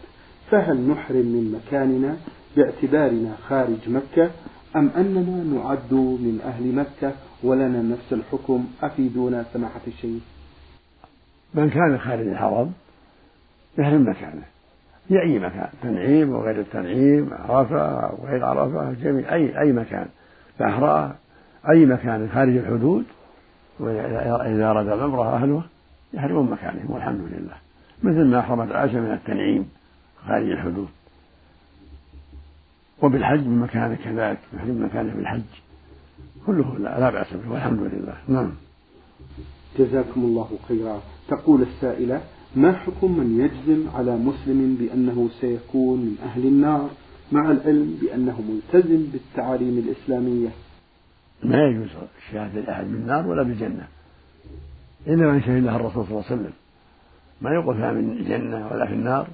فهل 0.50 0.88
نحرم 0.88 1.16
من 1.16 1.60
مكاننا 1.60 2.16
باعتبارنا 2.56 3.34
خارج 3.48 3.88
مكة 3.88 4.30
أم 4.76 4.90
أننا 4.96 5.44
نعد 5.54 5.92
من 5.94 6.40
أهل 6.44 6.74
مكة 6.74 7.12
ولنا 7.42 7.82
نفس 7.82 8.12
الحكم؟ 8.12 8.66
أفيدونا 8.82 9.44
سماحة 9.52 9.80
الشيخ. 9.86 10.22
من 11.54 11.70
كان 11.70 11.98
خارج 11.98 12.26
الحرم 12.28 12.72
يحرم 13.78 14.02
مكانه. 14.08 14.42
في 15.08 15.22
أي 15.22 15.38
مكان؟ 15.38 15.68
تنعيم 15.82 16.30
وغير 16.30 16.60
التنعيم 16.60 17.30
عرفة 17.48 18.14
وغير 18.14 18.44
عرفة 18.44 18.92
جميع 18.92 19.34
أي 19.34 19.60
أي 19.60 19.72
مكان. 19.72 20.06
بحراء 20.60 21.16
أي 21.70 21.86
مكان 21.86 22.28
خارج 22.34 22.56
الحدود 22.56 23.04
وإذا 23.80 24.70
أراد 24.70 24.88
العمرة 24.88 25.36
أهله. 25.36 25.62
يحرمون 26.14 26.50
مكانهم 26.50 26.90
والحمد 26.90 27.20
لله. 27.20 27.56
مثل 28.02 28.24
ما 28.24 28.42
حرمت 28.42 28.72
عائشة 28.72 29.00
من 29.00 29.12
التنعيم 29.12 29.68
خارج 30.26 30.50
الحدود. 30.50 30.88
وبالحج 33.02 33.46
من 33.46 33.58
مكانه 33.58 33.94
كذلك 33.94 34.38
يحرم 34.54 34.84
مكانه 34.84 35.12
في 35.12 35.18
الحج 35.18 35.42
كله 36.46 36.78
لا, 36.78 37.00
لا 37.00 37.10
بأس 37.10 37.34
به 37.34 37.52
والحمد 37.52 37.80
لله. 37.80 38.16
نعم. 38.28 38.52
جزاكم 39.78 40.20
الله 40.20 40.58
خيرا. 40.68 41.02
تقول 41.28 41.62
السائلة 41.62 42.20
ما 42.56 42.72
حكم 42.72 43.18
من 43.18 43.40
يجزم 43.40 43.88
على 43.94 44.16
مسلم 44.16 44.76
بأنه 44.80 45.30
سيكون 45.40 45.98
من 45.98 46.16
أهل 46.22 46.46
النار 46.46 46.90
مع 47.32 47.50
العلم 47.50 47.98
بأنه 48.02 48.40
ملتزم 48.40 49.06
بالتعاليم 49.12 49.78
الإسلامية؟ 49.78 50.48
ما 51.42 51.66
يجوز 51.66 51.88
الشهادة 52.18 52.60
لأحد 52.60 52.84
بالنار 52.84 53.26
ولا 53.26 53.42
بالجنة 53.42 53.86
إنما 55.08 55.32
من 55.32 55.42
شهد 55.42 55.64
له 55.64 55.76
الرسول 55.76 56.04
صلى 56.04 56.12
الله 56.12 56.24
عليه 56.30 56.40
وسلم. 56.40 56.52
ما 57.40 57.50
يقول 57.50 57.76
فيها 57.76 57.92
من 57.92 58.10
الجنة 58.10 58.68
ولا 58.72 58.86
في 58.86 58.92
النار 58.92 59.26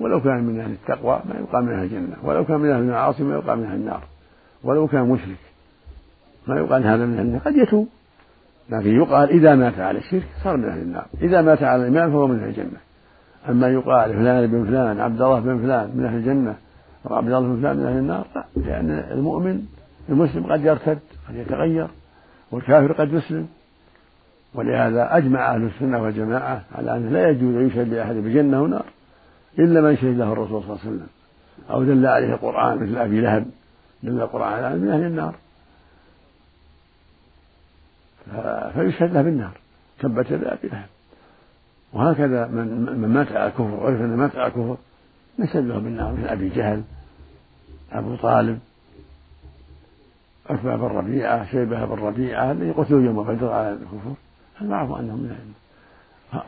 ولو 0.00 0.20
كان 0.20 0.44
من 0.44 0.60
أهل 0.60 0.70
التقوى 0.70 1.20
ما 1.28 1.34
يقال 1.40 1.64
من 1.64 1.72
أهل 1.72 1.84
الجنة 1.84 2.16
ولو 2.22 2.44
كان 2.44 2.60
من 2.60 2.70
أهل 2.70 2.80
المعاصي 2.80 3.22
ما 3.22 3.34
يقال 3.34 3.58
من 3.58 3.64
أهل 3.64 3.74
النار 3.74 4.02
ولو 4.64 4.86
كان 4.86 5.08
مشرك 5.08 5.38
ما 6.46 6.56
يقال 6.56 6.86
هذا 6.86 7.06
من 7.06 7.14
أهل 7.14 7.26
النار. 7.26 7.40
قد 7.40 7.56
يتوب 7.56 7.88
لكن 8.70 8.96
يقال 8.96 9.30
إذا 9.30 9.54
مات 9.54 9.78
على 9.78 9.98
الشرك 9.98 10.26
صار 10.44 10.56
من 10.56 10.64
أهل 10.64 10.82
النار 10.82 11.06
إذا 11.22 11.42
مات 11.42 11.62
على 11.62 11.82
الإيمان 11.82 12.10
فهو 12.10 12.26
من 12.26 12.38
أهل 12.38 12.48
الجنة. 12.48 12.78
أما 13.48 13.68
يقال 13.68 14.12
فلان 14.14 14.46
بن 14.46 14.64
فلان 14.64 15.00
عبد 15.00 15.22
الله 15.22 15.40
بن 15.40 15.58
فلان 15.58 15.90
من 15.94 16.04
أهل 16.04 16.16
الجنة 16.16 16.56
وعبد 17.04 17.26
الله 17.26 17.40
بن 17.40 17.60
فلان 17.60 17.76
من 17.76 17.86
أهل 17.86 17.98
النار 17.98 18.26
لا 18.34 18.44
لأن 18.56 18.90
المؤمن 18.90 19.62
المسلم 20.08 20.52
قد 20.52 20.64
يرتد 20.64 20.98
قد 21.28 21.34
يتغير 21.34 21.88
والكافر 22.52 22.92
قد 22.92 23.12
يسلم. 23.12 23.48
ولهذا 24.54 25.16
أجمع 25.16 25.54
أهل 25.54 25.64
السنة 25.64 26.02
والجماعة 26.02 26.64
على 26.74 26.96
أنه 26.96 27.10
لا 27.10 27.28
يجوز 27.30 27.54
أن 27.54 27.66
يشهد 27.66 27.88
لأحد 27.94 28.14
بجنة 28.14 28.62
ونار 28.62 28.84
إلا 29.58 29.80
من 29.80 29.96
شهد 29.96 30.18
له 30.18 30.32
الرسول 30.32 30.62
صلى 30.62 30.70
الله 30.70 30.80
عليه 30.84 30.90
وسلم 30.90 31.06
أو 31.70 31.84
دل 31.84 32.06
عليه 32.06 32.34
القرآن 32.34 32.76
مثل 32.76 32.98
أبي 32.98 33.20
لهب 33.20 33.46
دل 34.02 34.20
القرآن 34.20 34.64
على 34.64 34.76
من 34.76 34.88
أهل 34.88 35.02
النار. 35.02 35.34
فيشهد 38.74 39.12
له 39.12 39.22
بالنار 39.22 39.58
تبت 39.98 40.30
يدا 40.30 40.52
أبي 40.52 40.68
لهب. 40.68 40.86
وهكذا 41.92 42.46
من 42.46 42.96
من 42.98 43.08
مات 43.08 43.32
على 43.32 43.46
الكفر 43.46 43.74
وعرف 43.74 44.00
أنه 44.00 44.16
مات 44.16 44.36
على 44.36 44.46
الكفر 44.46 44.76
نشهد 45.38 45.64
له 45.64 45.78
بالنار 45.78 46.12
مثل 46.12 46.28
أبي 46.28 46.48
جهل 46.48 46.82
أبو 47.92 48.16
طالب 48.16 48.58
عتبة 50.50 50.76
بن 50.76 50.84
ربيعة 50.84 51.50
شيبة 51.50 51.84
بن 51.84 52.02
ربيعة 52.02 52.52
الذي 52.52 52.70
قتلوا 52.70 53.02
يوم 53.02 53.22
بدر 53.22 53.52
على 53.52 53.72
الكفر. 53.72 54.14
المعروف 54.60 54.98
أنهم 54.98 55.18
من 55.18 55.54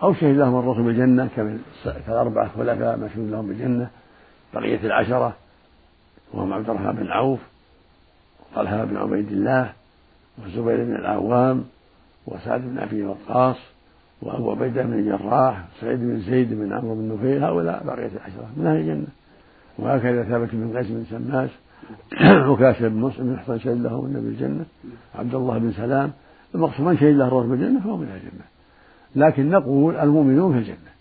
أو 0.03 0.15
شهد 0.15 0.37
لهم 0.37 0.59
الرسول 0.59 0.83
بالجنة 0.83 1.29
كالأربعة 2.07 2.49
خلفاء 2.49 2.97
مشهود 2.97 3.31
لهم 3.31 3.47
بالجنة 3.47 3.91
بقية 4.55 4.81
العشرة. 4.87 5.37
وهم 6.33 6.53
عبد 6.53 6.71
الرحمن 6.71 6.93
بن 6.93 7.07
عوف 7.07 7.41
وطلحة 8.53 8.85
بن 8.85 8.97
عبيد 8.97 9.33
الله 9.33 9.73
وزبير 10.39 10.85
بن 10.85 10.97
العوام 10.97 11.65
وسعد 12.27 12.61
بن 12.61 12.79
أبي 12.79 13.03
وقاص 13.03 13.57
وأبو 14.23 14.51
عبيدة 14.51 14.83
بن 14.83 14.93
الجراح 14.93 15.65
سعيد 15.81 15.99
بن 15.99 16.21
زيد 16.21 16.55
بن 16.55 16.73
عمرو 16.73 16.95
بن 16.95 17.15
نفيل 17.15 17.45
هؤلاء 17.45 17.85
بقية 17.85 18.11
العشرة 18.17 18.51
من 18.57 18.67
أهل 18.67 18.77
الجنة. 18.77 19.07
وهكذا 19.79 20.23
ثابت 20.23 20.49
بن 20.53 20.77
قيس 20.77 20.87
بن 20.87 21.05
سماس 21.11 21.51
وكاشف 22.51 22.83
بن 22.83 23.01
مسلم 23.01 23.27
بن 23.27 23.39
حصن 23.39 23.59
شهد 23.59 23.83
له 23.83 24.05
النبي 24.07 24.29
الجنة. 24.29 24.65
عبد 25.15 25.35
الله 25.35 25.59
بن 25.59 25.73
سلام 25.73 26.13
المقصود 26.57 26.87
من 26.87 26.99
شهد 26.99 27.15
له 27.15 27.29
الرسول 27.29 27.49
بالجنة 27.49 27.81
فهو 27.81 27.97
من 27.97 28.09
أهل 28.09 28.17
الجنة. 28.17 28.45
لكن 29.17 29.51
نقول 29.51 29.97
المؤمنون 29.97 30.53
في 30.53 30.59
الجنة. 30.59 30.93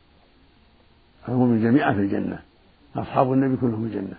المؤمنون 1.29 1.61
جميعا 1.61 1.93
في 1.93 1.99
الجنة. 1.99 2.39
أصحاب 2.95 3.33
النبي 3.33 3.57
كلهم 3.57 3.89
في 3.89 3.97
الجنة. 3.97 4.17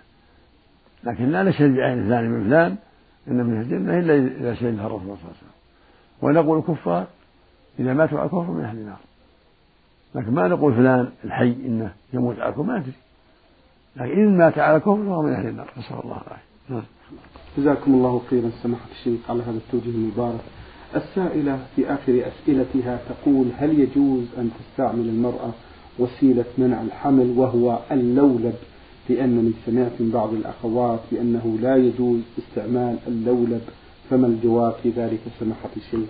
لكن 1.03 1.31
لا 1.31 1.43
نشهد 1.43 1.75
بعين 1.75 2.03
فلان 2.03 2.29
من 2.29 2.43
فلان 2.43 2.75
إن 3.27 3.45
من 3.45 3.61
الجنة 3.61 3.99
إلا 3.99 4.13
إذا 4.13 4.53
شهد 4.53 4.75
لها 4.75 4.87
الرسول 4.87 5.05
صلى 5.05 5.13
الله 5.13 5.25
عليه 5.27 5.37
وسلم. 5.37 5.57
ونقول 6.21 6.59
الكفار 6.59 7.07
إذا 7.79 7.93
ماتوا 7.93 8.19
على 8.19 8.25
الكفر 8.25 8.51
من 8.51 8.63
أهل 8.63 8.77
النار. 8.77 8.99
لكن 10.15 10.31
ما 10.31 10.47
نقول 10.47 10.73
فلان 10.73 11.09
الحي 11.23 11.53
إنه 11.53 11.93
يموت 12.13 12.39
على 12.39 12.49
الكفر 12.49 12.63
ما 12.63 12.77
ندري 12.77 12.93
لكن 13.95 14.21
إن 14.21 14.37
مات 14.37 14.57
على 14.57 14.75
الكفر 14.75 14.95
فهو 14.95 15.21
من 15.21 15.33
أهل 15.33 15.47
النار. 15.47 15.69
نسأل 15.77 15.99
الله 16.03 16.21
العافية. 16.27 16.43
نعم. 16.69 16.83
جزاكم 17.57 17.93
الله 17.93 18.21
خيرا. 18.29 18.49
سماحة 18.63 18.85
الشيخ 18.91 19.29
على 19.29 19.43
هذا 19.43 19.57
التوجيه 19.57 19.91
المبارك. 19.91 20.41
السائلة 20.95 21.59
في 21.75 21.93
آخر 21.93 22.23
أسئلتها 22.27 22.99
تقول 23.09 23.47
هل 23.57 23.79
يجوز 23.79 24.23
أن 24.37 24.51
تستعمل 24.59 25.09
المرأة 25.09 25.51
وسيلة 25.99 26.45
منع 26.57 26.81
الحمل 26.81 27.33
وهو 27.37 27.79
اللولب؟ 27.91 28.55
لأنني 29.09 29.51
سمعت 29.65 29.91
من 29.99 30.11
بعض 30.11 30.33
الأخوات 30.33 30.99
بأنه 31.11 31.57
لا 31.61 31.75
يجوز 31.75 32.21
استعمال 32.39 32.97
اللولب 33.07 33.61
فما 34.09 34.27
الجواب 34.27 34.73
في 34.83 34.89
ذلك 34.89 35.19
سماحة 35.39 35.69
الشيخ؟ 35.77 36.09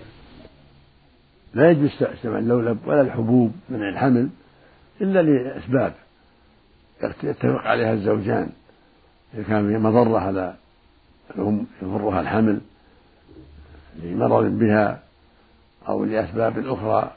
لا 1.54 1.70
يجوز 1.70 1.90
استعمال 2.02 2.38
اللولب 2.38 2.78
ولا 2.86 3.00
الحبوب 3.00 3.52
منع 3.68 3.88
الحمل 3.88 4.28
إلا 5.00 5.22
لأسباب. 5.22 5.94
يتفق 7.22 7.60
عليها 7.66 7.92
الزوجان 7.92 8.48
إذا 9.34 9.42
كان 9.42 9.80
مضرة 9.82 10.18
على 10.18 10.54
الأم 11.36 11.66
يضرها 11.82 12.20
الحمل 12.20 12.60
لمرض 14.02 14.44
بها 14.44 14.98
أو 15.88 16.04
لأسباب 16.04 16.66
أخرى 16.66 17.10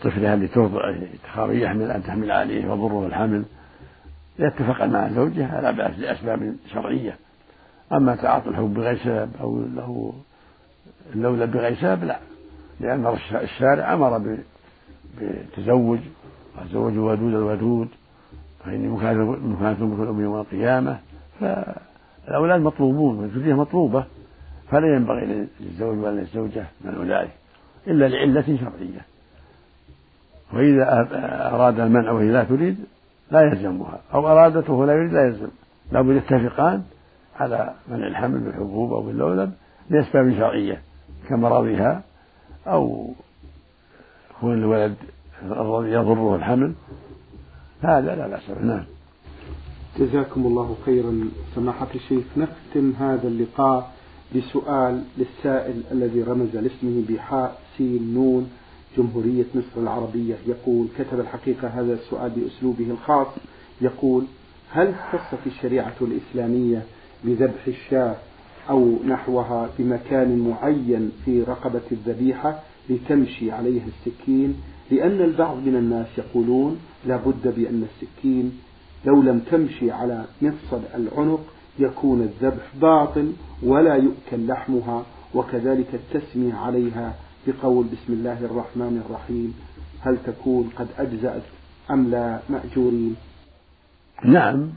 كطفلها 0.00 0.34
اللي 0.34 0.46
ترضع 0.46 0.94
تخاف 1.24 1.50
يحمل 1.50 1.90
أن 1.90 2.02
تحمل 2.02 2.30
عليه 2.30 2.64
يضره 2.64 3.06
الحمل 3.06 3.44
يتفق 4.38 4.84
مع 4.84 5.08
زوجها 5.08 5.60
لا 5.60 5.70
بأس 5.70 5.98
لأسباب 5.98 6.56
شرعية. 6.72 7.16
أما 7.92 8.16
تعاطي 8.16 8.48
الحب 8.48 8.74
بغير 8.74 8.98
سبب 9.04 9.30
أو 9.40 9.60
له 9.60 10.12
اللولة 11.14 11.44
بغير 11.44 11.76
سبب 11.76 12.04
لا. 12.04 12.18
لأن 12.80 13.16
الشارع 13.34 13.92
أمر 13.94 14.36
بالتزوج 15.18 15.98
والزوج 16.58 16.92
الودود 16.92 17.34
الودود 17.34 17.88
فإني 18.64 18.88
مكانة 18.88 19.24
بكل 19.86 20.22
يوم 20.22 20.40
القيامة 20.40 20.98
فالأولاد 22.26 22.60
مطلوبون 22.60 23.18
والذرية 23.18 23.54
مطلوبة 23.54 24.04
فلا 24.70 24.96
ينبغي 24.96 25.46
للزوج 25.60 25.98
ولا 25.98 26.20
للزوجة 26.20 26.66
من 26.80 27.10
ذلك 27.10 27.30
إلا 27.86 28.08
لعلة 28.08 28.42
شرعية. 28.42 29.00
وإذا 30.52 31.08
أراد 31.54 31.80
المنع 31.80 32.10
وهي 32.10 32.32
لا 32.32 32.44
تريد 32.44 32.76
لا 33.30 33.40
يلزمها 33.40 34.00
أو 34.14 34.28
أرادته 34.28 34.72
ولا 34.72 34.92
يريد 34.92 35.12
لا 35.12 35.26
يلزم. 35.26 35.48
لابد 35.92 36.16
يتفقان 36.16 36.82
على 37.40 37.74
منع 37.88 38.06
الحمل 38.06 38.38
بالحبوب 38.38 38.92
أو 38.92 39.02
باللولب 39.02 39.52
لأسباب 39.90 40.34
شرعية 40.34 40.82
كمرضها 41.28 42.02
أو 42.66 43.10
كون 44.40 44.54
الولد 44.54 44.94
يضره 45.92 46.36
الحمل. 46.36 46.74
هذا 47.82 48.14
لا 48.14 48.28
بأس 48.28 48.50
به. 48.50 48.64
نعم. 48.64 48.84
جزاكم 49.98 50.46
الله 50.46 50.76
خيرا. 50.84 51.30
سماحة 51.54 51.88
الشيخ 51.94 52.24
نختم 52.36 52.92
هذا 52.98 53.28
اللقاء 53.28 53.92
بسؤال 54.36 55.02
للسائل 55.18 55.82
الذي 55.92 56.22
رمز 56.22 56.56
لاسمه 56.56 57.02
بحاء 57.08 57.60
سين 57.78 58.14
نون 58.14 58.50
جمهورية 58.98 59.44
مصر 59.54 59.80
العربية. 59.82 60.34
يقول 60.46 60.86
كتب 60.98 61.20
الحقيقة 61.20 61.68
هذا 61.68 61.94
السؤال 61.94 62.30
بأسلوبه 62.30 62.90
الخاص. 62.90 63.26
يقول 63.80 64.24
هل 64.70 64.94
في 65.44 65.46
الشريعة 65.46 65.94
الإسلامية 66.00 66.82
بذبح 67.24 67.66
الشاة 67.66 68.16
أو 68.70 68.96
نحوها 69.06 69.70
بمكان 69.78 70.38
معين 70.38 71.12
في 71.24 71.42
رقبة 71.42 71.82
الذبيحة 71.92 72.62
لتمشي 72.90 73.50
عليها 73.50 73.84
السكين؟ 73.86 74.60
لأن 74.90 75.20
البعض 75.20 75.56
من 75.56 75.76
الناس 75.76 76.06
يقولون 76.18 76.78
لا 77.06 77.16
بد 77.16 77.54
بأن 77.56 77.86
السكين 77.92 78.58
لو 79.04 79.22
لم 79.22 79.38
تمشي 79.38 79.90
على 79.90 80.24
مفصل 80.42 80.80
العنق 80.94 81.40
يكون 81.78 82.22
الذبح 82.22 82.64
باطل 82.80 83.32
ولا 83.62 83.94
يؤكل 83.94 84.46
لحمها 84.46 85.04
وكذلك 85.34 85.94
التسمية 85.94 86.54
عليها 86.54 87.14
بقول 87.46 87.86
بسم 87.86 88.12
الله 88.12 88.44
الرحمن 88.44 89.02
الرحيم 89.06 89.54
هل 90.00 90.18
تكون 90.26 90.70
قد 90.76 90.88
أجزأت 90.98 91.42
أم 91.90 92.10
لا 92.10 92.40
مأجورين؟ 92.48 93.16
نعم. 94.24 94.70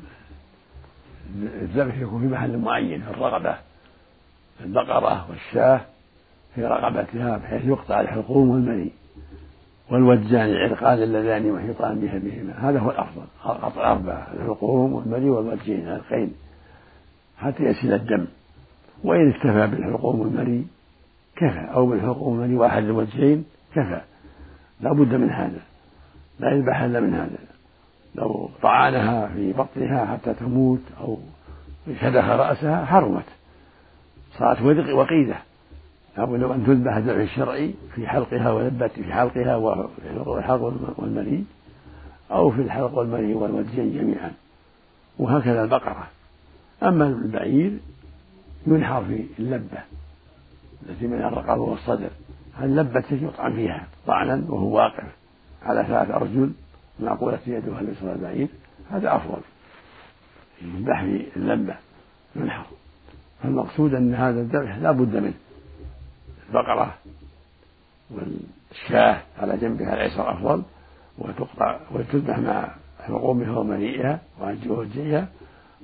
الذبح 1.44 1.98
يكون 1.98 2.22
في 2.22 2.28
محل 2.28 2.58
معين 2.58 3.02
في 3.02 3.10
الرغبة 3.10 3.58
البقرة 4.62 5.30
والشاة 5.30 5.82
في 6.56 6.66
رقبتها 6.66 7.38
بحيث 7.38 7.66
يقطع 7.66 8.02
الحلقوم 8.02 8.50
والمني. 8.50 8.92
والوجان 9.92 10.50
العرقان 10.50 11.04
اللذان 11.04 11.52
محيطان 11.52 12.00
بهما 12.00 12.70
هذا 12.70 12.80
هو 12.80 12.92
الأفضل. 12.92 13.24
قطع 13.44 13.92
أربعة 13.92 14.28
الحلقوم 14.34 14.94
والمني 14.94 15.30
والوجين 15.30 15.88
العرقين 15.88 16.34
حتى 17.38 17.64
يسيل 17.64 17.94
الدم. 17.94 18.28
وإن 19.04 19.30
اكتفى 19.30 19.68
بالحلقوم 19.68 20.20
والمني 20.20 20.64
كفى. 21.36 21.68
أو 21.74 21.86
بالحلقوم 21.86 22.40
والمني 22.40 22.58
وأحد 22.58 22.84
الوجهين 22.84 23.46
كفى. 23.76 24.02
لا 24.82 24.94
بد 24.94 25.16
من 25.16 25.30
هذا. 25.30 25.62
لا 26.40 26.52
يذبح 26.52 26.82
إلا 26.82 27.00
من 27.00 27.14
هذا. 27.14 27.38
لو 28.16 28.50
طعنها 28.62 29.28
في 29.28 29.54
بطنها 29.54 30.06
حتى 30.06 30.34
تموت 30.34 30.82
أو 31.02 31.18
شدخ 32.02 32.26
رأسها 32.26 32.86
حرمت. 32.86 33.26
صارت 34.38 34.62
وقيدة. 34.90 35.36
لابد 36.18 36.44
أن 36.44 36.66
تذبح 36.66 36.96
الذبح 36.96 37.18
الشرعي 37.18 37.74
في 37.96 38.08
حلقها 38.08 38.52
ولبة 38.52 38.88
في 38.88 39.14
حلقها 39.14 39.56
والحلق 39.56 40.94
والمني 40.98 41.44
أو 42.32 42.52
في 42.52 42.62
الحلق 42.62 42.98
والمني 42.98 43.34
والوجهين 43.34 43.94
جميعا. 43.94 44.32
وهكذا 45.20 45.64
البقرة. 45.64 46.08
أما 46.84 47.08
البعير 47.08 47.78
ينحر 48.68 49.06
في 49.06 49.26
اللبة 49.40 49.78
التي 50.90 51.08
من 51.08 51.22
الرقبة 51.22 51.62
والصدر. 51.62 52.10
اللبة 52.62 53.04
يطعن 53.12 53.54
فيها 53.54 53.88
طعنا 54.08 54.44
وهو 54.50 54.76
واقف 54.76 55.08
على 55.64 55.84
ثلاث 55.84 56.12
أرجل 56.12 56.52
معقولة 57.00 57.40
يده 57.48 57.80
اليسرى 57.80 58.12
البعير 58.12 58.48
هذا 58.92 59.16
أفضل. 59.16 59.42
يذبح 60.62 61.04
في 61.04 61.26
اللبة 61.36 61.76
ينحر. 62.36 62.66
فالمقصود 63.44 63.94
أن 63.94 64.14
هذا 64.14 64.42
الذبح 64.42 64.78
لا 64.78 64.92
بد 64.92 65.16
منه. 65.16 65.34
البقرة 66.50 66.96
والشاة 68.12 69.22
على 69.40 69.58
جنبها 69.58 69.94
الأيسر 69.94 70.32
أفضل 70.32 70.64
وتقطع 71.18 71.80
وتذبح 71.92 72.38
مع 72.38 72.70
حلقومها 73.08 73.58
ومليئها 73.58 74.20
ووجهها 74.40 75.28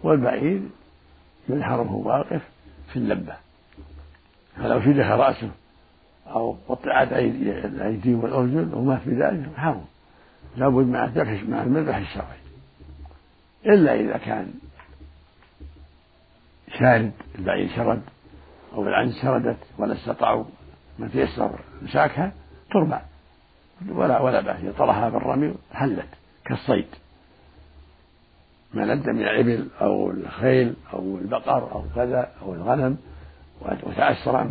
والبعير 0.04 0.62
ينحر 1.50 1.82
وهو 1.82 2.08
واقف 2.08 2.42
في 2.94 2.96
اللبة. 2.96 3.36
فلو 4.56 4.82
شدخ 4.82 5.06
رأسه 5.06 5.52
أو 6.28 6.58
قطعت 6.68 7.12
الأيدي 7.12 8.14
والأرجل 8.14 8.74
ومات 8.74 9.02
بذلك 9.06 9.50
حرم 9.58 9.86
لابد 10.58 10.88
مع 10.88 11.06
الذبح 11.06 11.44
مع 11.44 11.64
المذبح 11.64 11.96
الشرعي. 11.96 12.38
إلا 13.66 13.96
إذا 14.00 14.18
كان 14.18 14.54
شارد 16.80 17.12
البعير 17.36 17.70
شرد 17.76 18.02
أو 18.76 18.88
العنز 18.88 19.22
شردت 19.22 19.58
ولا 19.78 19.94
استطاعوا 19.94 20.44
من 21.00 21.12
تيسر 21.12 21.60
مساكها 21.82 22.32
ترمى. 22.72 23.00
ولا 23.90 24.22
ولا 24.22 24.42
بأس 24.42 24.60
إذا 24.60 24.72
طرحها 24.72 25.10
بالرمي 25.10 25.54
حلت 25.74 26.10
كالصيد. 26.46 26.88
ما 28.74 28.82
لد 28.82 29.10
من 29.10 29.22
الإبل 29.22 29.68
أو 29.82 30.12
الخيل 30.12 30.76
أو 30.94 31.18
البقر 31.18 31.72
أو 31.72 31.84
كذا 31.96 32.32
أو 32.42 32.54
الغنم 32.54 32.98
وتعسر 33.62 34.48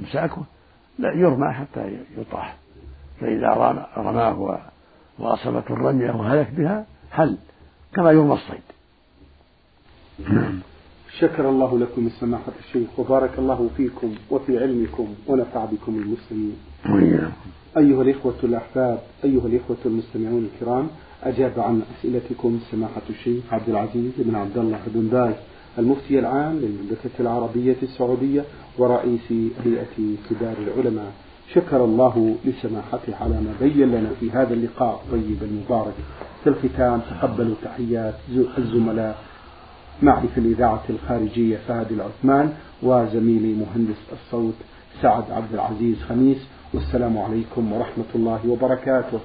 مساكه 0.00 0.44
لا 0.98 1.12
يرمى 1.12 1.52
حتى 1.52 1.98
يطاح. 2.18 2.56
فإذا 3.20 3.48
رماه 3.96 4.60
وأصابته 5.18 5.72
الرمية 5.72 6.10
وهلك 6.10 6.50
بها 6.50 6.86
حل 7.12 7.38
كما 7.94 8.10
يرمى 8.10 8.34
الصيد. 8.34 8.62
شكر 11.20 11.48
الله 11.50 11.78
لكم 11.78 12.08
سماحة 12.20 12.52
الشيخ 12.68 12.88
وبارك 12.98 13.38
الله 13.38 13.70
فيكم 13.76 14.14
وفي 14.30 14.58
علمكم 14.58 15.08
ونفع 15.26 15.64
بكم 15.64 15.94
المسلمين. 15.94 16.56
أيها 17.76 18.02
الإخوة 18.02 18.34
الأحباب 18.44 18.98
أيها 19.24 19.46
الإخوة 19.46 19.76
المستمعون 19.86 20.48
الكرام 20.54 20.86
أجاب 21.22 21.52
عن 21.56 21.82
أسئلتكم 21.98 22.58
سماحة 22.70 23.02
الشيخ 23.10 23.42
عبد 23.52 23.68
العزيز 23.68 24.12
بن 24.18 24.34
عبد 24.34 24.58
الله 24.58 24.78
بن 24.86 25.08
باز 25.08 25.34
المفتي 25.78 26.18
العام 26.18 26.52
للمملكة 26.58 27.10
العربية 27.20 27.76
السعودية 27.82 28.44
ورئيس 28.78 29.32
هيئة 29.64 30.16
كبار 30.30 30.56
العلماء. 30.66 31.12
شكر 31.54 31.84
الله 31.84 32.36
لسماحته 32.44 33.16
على 33.20 33.34
ما 33.34 33.54
بين 33.60 33.88
لنا 33.90 34.10
في 34.20 34.30
هذا 34.30 34.54
اللقاء 34.54 35.02
الطيب 35.04 35.42
المبارك. 35.42 35.94
في 36.44 36.48
الختام 36.48 37.00
تقبلوا 37.00 37.54
تحيات 37.62 38.14
الزملاء 38.58 39.18
معي 40.02 40.28
في 40.34 40.40
الإذاعة 40.40 40.82
الخارجية 40.90 41.58
فهد 41.68 41.92
العثمان 41.92 42.52
وزميلي 42.82 43.54
مهندس 43.54 43.96
الصوت 44.12 44.54
سعد 45.02 45.30
عبد 45.30 45.54
العزيز 45.54 45.96
خميس 46.08 46.38
والسلام 46.74 47.18
عليكم 47.18 47.72
ورحمة 47.72 48.10
الله 48.14 48.40
وبركاته. 48.48 49.20